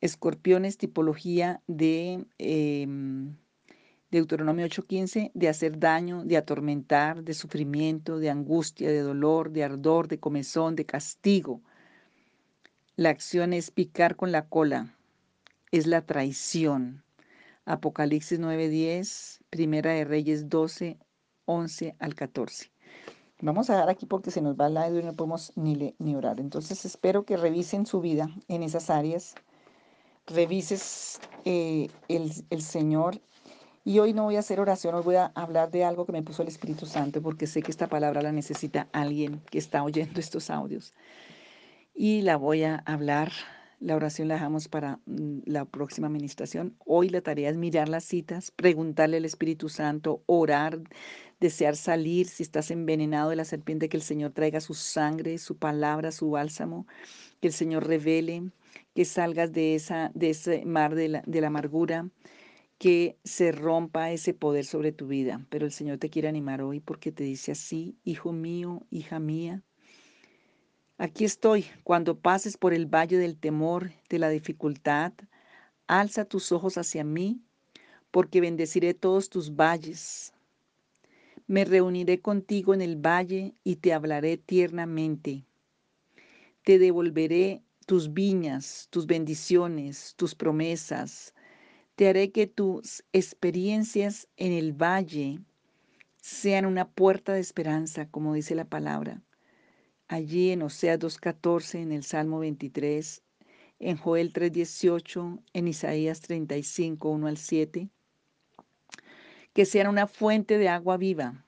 Escorpión 0.00 0.64
es 0.64 0.78
tipología 0.78 1.62
de 1.66 2.26
em, 2.38 3.36
Deuteronomio 4.12 4.66
8:15, 4.66 5.30
de 5.32 5.48
hacer 5.48 5.78
daño, 5.78 6.22
de 6.22 6.36
atormentar, 6.36 7.24
de 7.24 7.32
sufrimiento, 7.32 8.18
de 8.18 8.28
angustia, 8.28 8.90
de 8.90 9.00
dolor, 9.00 9.50
de 9.50 9.64
ardor, 9.64 10.06
de 10.06 10.20
comezón, 10.20 10.76
de 10.76 10.84
castigo. 10.84 11.62
La 12.94 13.08
acción 13.08 13.54
es 13.54 13.70
picar 13.70 14.16
con 14.16 14.30
la 14.30 14.50
cola, 14.50 14.94
es 15.70 15.86
la 15.86 16.02
traición. 16.02 17.02
Apocalipsis 17.64 18.38
9:10, 18.38 19.40
Primera 19.48 19.92
de 19.92 20.04
Reyes 20.04 20.50
12, 20.50 20.98
11 21.46 21.96
al 21.98 22.14
14. 22.14 22.70
Vamos 23.40 23.70
a 23.70 23.76
dar 23.76 23.88
aquí 23.88 24.04
porque 24.04 24.30
se 24.30 24.42
nos 24.42 24.56
va 24.56 24.68
lado 24.68 25.00
y 25.00 25.02
no 25.02 25.14
podemos 25.14 25.52
ni, 25.56 25.94
ni 25.98 26.14
orar. 26.14 26.38
Entonces 26.38 26.84
espero 26.84 27.24
que 27.24 27.38
revisen 27.38 27.86
su 27.86 28.02
vida 28.02 28.28
en 28.48 28.62
esas 28.62 28.90
áreas 28.90 29.34
revises 30.26 31.20
eh, 31.44 31.88
el, 32.08 32.62
Señor. 32.62 33.20
Y 33.84 33.98
hoy 33.98 34.12
no 34.12 34.24
voy 34.24 34.36
a 34.36 34.40
hacer 34.40 34.60
oración, 34.60 34.94
hoy 34.94 35.02
voy 35.02 35.16
a 35.16 35.32
hablar 35.34 35.72
de 35.72 35.84
algo 35.84 36.06
que 36.06 36.12
me 36.12 36.22
puso 36.22 36.42
el 36.42 36.48
Espíritu 36.48 36.86
Santo, 36.86 37.20
porque 37.20 37.48
sé 37.48 37.62
que 37.62 37.72
esta 37.72 37.88
palabra 37.88 38.22
la 38.22 38.30
necesita 38.30 38.88
alguien 38.92 39.40
que 39.50 39.58
está 39.58 39.82
oyendo 39.82 40.20
estos 40.20 40.50
audios. 40.50 40.94
Y 41.94 42.22
la 42.22 42.36
voy 42.36 42.62
a 42.62 42.76
hablar. 42.86 43.32
La 43.80 43.96
oración 43.96 44.28
la 44.28 44.34
dejamos 44.34 44.68
para 44.68 45.00
mm, 45.06 45.40
la 45.46 45.64
próxima 45.64 46.06
administración. 46.06 46.76
Hoy 46.86 47.08
la 47.08 47.22
tarea 47.22 47.50
es 47.50 47.56
mirar 47.56 47.88
las 47.88 48.04
citas, 48.04 48.52
preguntarle 48.52 49.16
al 49.16 49.24
Espíritu 49.24 49.68
Santo, 49.68 50.22
orar, 50.26 50.78
desear 51.40 51.74
salir 51.74 52.28
si 52.28 52.44
estás 52.44 52.70
envenenado 52.70 53.30
de 53.30 53.36
la 53.36 53.44
serpiente, 53.44 53.88
que 53.88 53.96
el 53.96 54.04
Señor 54.04 54.30
traiga 54.30 54.60
su 54.60 54.74
sangre, 54.74 55.38
su 55.38 55.56
palabra, 55.56 56.12
su 56.12 56.30
bálsamo, 56.30 56.86
que 57.40 57.48
el 57.48 57.52
Señor 57.52 57.88
revele 57.88 58.52
que 58.94 59.04
salgas 59.04 59.52
de, 59.52 59.74
esa, 59.74 60.12
de 60.14 60.30
ese 60.30 60.64
mar 60.64 60.94
de 60.94 61.08
la, 61.08 61.22
de 61.26 61.40
la 61.40 61.48
amargura, 61.48 62.08
que 62.82 63.16
se 63.22 63.52
rompa 63.52 64.10
ese 64.10 64.34
poder 64.34 64.64
sobre 64.64 64.90
tu 64.90 65.06
vida. 65.06 65.46
Pero 65.50 65.66
el 65.66 65.70
Señor 65.70 65.98
te 65.98 66.10
quiere 66.10 66.26
animar 66.26 66.62
hoy 66.62 66.80
porque 66.80 67.12
te 67.12 67.22
dice 67.22 67.52
así, 67.52 67.96
hijo 68.02 68.32
mío, 68.32 68.84
hija 68.90 69.20
mía, 69.20 69.62
aquí 70.98 71.24
estoy. 71.24 71.64
Cuando 71.84 72.18
pases 72.18 72.56
por 72.56 72.74
el 72.74 72.86
valle 72.86 73.18
del 73.18 73.38
temor, 73.38 73.92
de 74.08 74.18
la 74.18 74.30
dificultad, 74.30 75.12
alza 75.86 76.24
tus 76.24 76.50
ojos 76.50 76.76
hacia 76.76 77.04
mí, 77.04 77.40
porque 78.10 78.40
bendeciré 78.40 78.94
todos 78.94 79.30
tus 79.30 79.54
valles. 79.54 80.32
Me 81.46 81.64
reuniré 81.64 82.20
contigo 82.20 82.74
en 82.74 82.82
el 82.82 82.96
valle 82.96 83.54
y 83.62 83.76
te 83.76 83.92
hablaré 83.92 84.38
tiernamente. 84.38 85.44
Te 86.64 86.80
devolveré 86.80 87.62
tus 87.86 88.12
viñas, 88.12 88.88
tus 88.90 89.06
bendiciones, 89.06 90.14
tus 90.16 90.34
promesas. 90.34 91.32
Te 91.94 92.08
haré 92.08 92.32
que 92.32 92.46
tus 92.46 93.04
experiencias 93.12 94.28
en 94.36 94.52
el 94.52 94.72
valle 94.72 95.40
sean 96.20 96.66
una 96.66 96.88
puerta 96.88 97.34
de 97.34 97.40
esperanza, 97.40 98.08
como 98.08 98.34
dice 98.34 98.54
la 98.54 98.64
palabra. 98.64 99.22
Allí 100.08 100.50
en 100.50 100.62
Oseas 100.62 100.98
2.14, 100.98 101.80
en 101.80 101.92
el 101.92 102.02
Salmo 102.02 102.38
23, 102.38 103.22
en 103.80 103.96
Joel 103.96 104.32
3.18, 104.32 105.42
en 105.52 105.68
Isaías 105.68 106.20
35, 106.20 107.10
1 107.10 107.26
al 107.26 107.36
7. 107.36 107.88
Que 109.52 109.64
sean 109.66 109.88
una 109.88 110.06
fuente 110.06 110.58
de 110.58 110.68
agua 110.68 110.96
viva, 110.96 111.44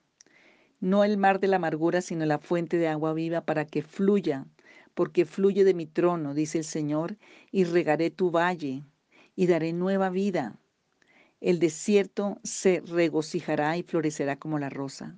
no 0.80 1.04
el 1.04 1.16
mar 1.16 1.40
de 1.40 1.48
la 1.48 1.56
amargura, 1.56 2.02
sino 2.02 2.26
la 2.26 2.38
fuente 2.38 2.76
de 2.76 2.88
agua 2.88 3.14
viva 3.14 3.40
para 3.40 3.64
que 3.64 3.82
fluya 3.82 4.46
porque 4.94 5.24
fluye 5.24 5.64
de 5.64 5.74
mi 5.74 5.86
trono, 5.86 6.34
dice 6.34 6.58
el 6.58 6.64
Señor, 6.64 7.18
y 7.50 7.64
regaré 7.64 8.10
tu 8.10 8.30
valle, 8.30 8.84
y 9.36 9.46
daré 9.46 9.72
nueva 9.72 10.10
vida. 10.10 10.56
El 11.40 11.58
desierto 11.58 12.38
se 12.42 12.80
regocijará 12.80 13.76
y 13.76 13.82
florecerá 13.82 14.36
como 14.36 14.58
la 14.58 14.70
rosa. 14.70 15.16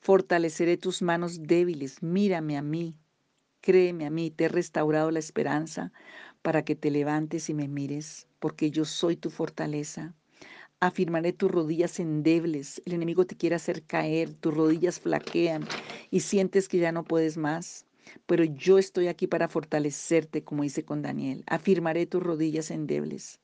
Fortaleceré 0.00 0.76
tus 0.76 1.02
manos 1.02 1.42
débiles, 1.42 2.02
mírame 2.02 2.56
a 2.56 2.62
mí, 2.62 2.96
créeme 3.60 4.06
a 4.06 4.10
mí, 4.10 4.30
te 4.30 4.44
he 4.44 4.48
restaurado 4.48 5.10
la 5.10 5.18
esperanza 5.18 5.92
para 6.40 6.64
que 6.64 6.76
te 6.76 6.90
levantes 6.90 7.50
y 7.50 7.54
me 7.54 7.68
mires, 7.68 8.26
porque 8.38 8.70
yo 8.70 8.86
soy 8.86 9.16
tu 9.16 9.28
fortaleza. 9.28 10.14
Afirmaré 10.80 11.34
tus 11.34 11.50
rodillas 11.50 12.00
endebles, 12.00 12.80
el 12.86 12.94
enemigo 12.94 13.26
te 13.26 13.36
quiere 13.36 13.56
hacer 13.56 13.82
caer, 13.82 14.32
tus 14.32 14.54
rodillas 14.54 14.98
flaquean 14.98 15.66
y 16.10 16.20
sientes 16.20 16.68
que 16.68 16.78
ya 16.78 16.92
no 16.92 17.04
puedes 17.04 17.36
más 17.36 17.84
pero 18.26 18.44
yo 18.44 18.78
estoy 18.78 19.08
aquí 19.08 19.26
para 19.26 19.48
fortalecerte, 19.48 20.44
como 20.44 20.64
hice 20.64 20.84
con 20.84 21.02
Daniel. 21.02 21.44
Afirmaré 21.46 22.06
tus 22.06 22.22
rodillas 22.22 22.70
endebles. 22.70 23.40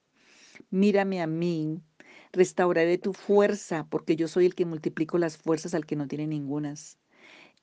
Mírame 0.71 1.21
a 1.21 1.27
mí, 1.27 1.81
restauraré 2.33 2.99
tu 2.99 3.12
fuerza, 3.12 3.87
porque 3.90 4.16
yo 4.16 4.29
soy 4.29 4.47
el 4.47 4.55
que 4.55 4.64
multiplico 4.64 5.19
las 5.19 5.37
fuerzas 5.37 5.75
al 5.75 5.87
que 5.87 5.97
no 5.97 6.09
tiene 6.09 6.27
ningunas. 6.27 6.99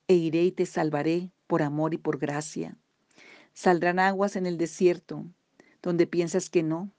E 0.07 0.15
iré 0.15 0.43
y 0.43 0.51
te 0.51 0.65
salvaré 0.65 1.31
por 1.47 1.61
amor 1.61 1.93
y 1.93 1.97
por 1.97 2.17
gracia. 2.19 2.77
Saldrán 3.53 3.99
aguas 3.99 4.35
en 4.35 4.45
el 4.45 4.57
desierto, 4.57 5.25
donde 5.81 6.07
piensas 6.07 6.49
que 6.49 6.63
no. 6.63 6.91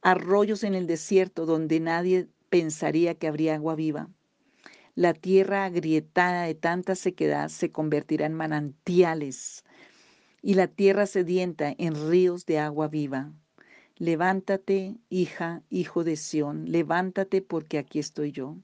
Arroyos 0.00 0.64
en 0.64 0.74
el 0.74 0.86
desierto, 0.86 1.44
donde 1.44 1.80
nadie 1.80 2.28
pensaría 2.48 3.14
que 3.14 3.28
habría 3.28 3.56
agua 3.56 3.74
viva. 3.74 4.08
La 4.98 5.14
tierra 5.14 5.64
agrietada 5.64 6.42
de 6.42 6.56
tanta 6.56 6.96
sequedad 6.96 7.50
se 7.50 7.70
convertirá 7.70 8.26
en 8.26 8.34
manantiales 8.34 9.62
y 10.42 10.54
la 10.54 10.66
tierra 10.66 11.06
sedienta 11.06 11.72
en 11.78 12.10
ríos 12.10 12.46
de 12.46 12.58
agua 12.58 12.88
viva. 12.88 13.30
Levántate, 13.94 14.96
hija, 15.08 15.62
hijo 15.70 16.02
de 16.02 16.16
Sión, 16.16 16.64
levántate 16.72 17.42
porque 17.42 17.78
aquí 17.78 18.00
estoy 18.00 18.32
yo. 18.32 18.56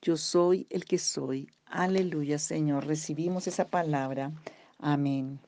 Yo 0.00 0.16
soy 0.16 0.66
el 0.68 0.84
que 0.84 0.98
soy. 0.98 1.48
Aleluya, 1.66 2.40
Señor. 2.40 2.84
Recibimos 2.84 3.46
esa 3.46 3.68
palabra. 3.68 4.32
Amén. 4.80 5.38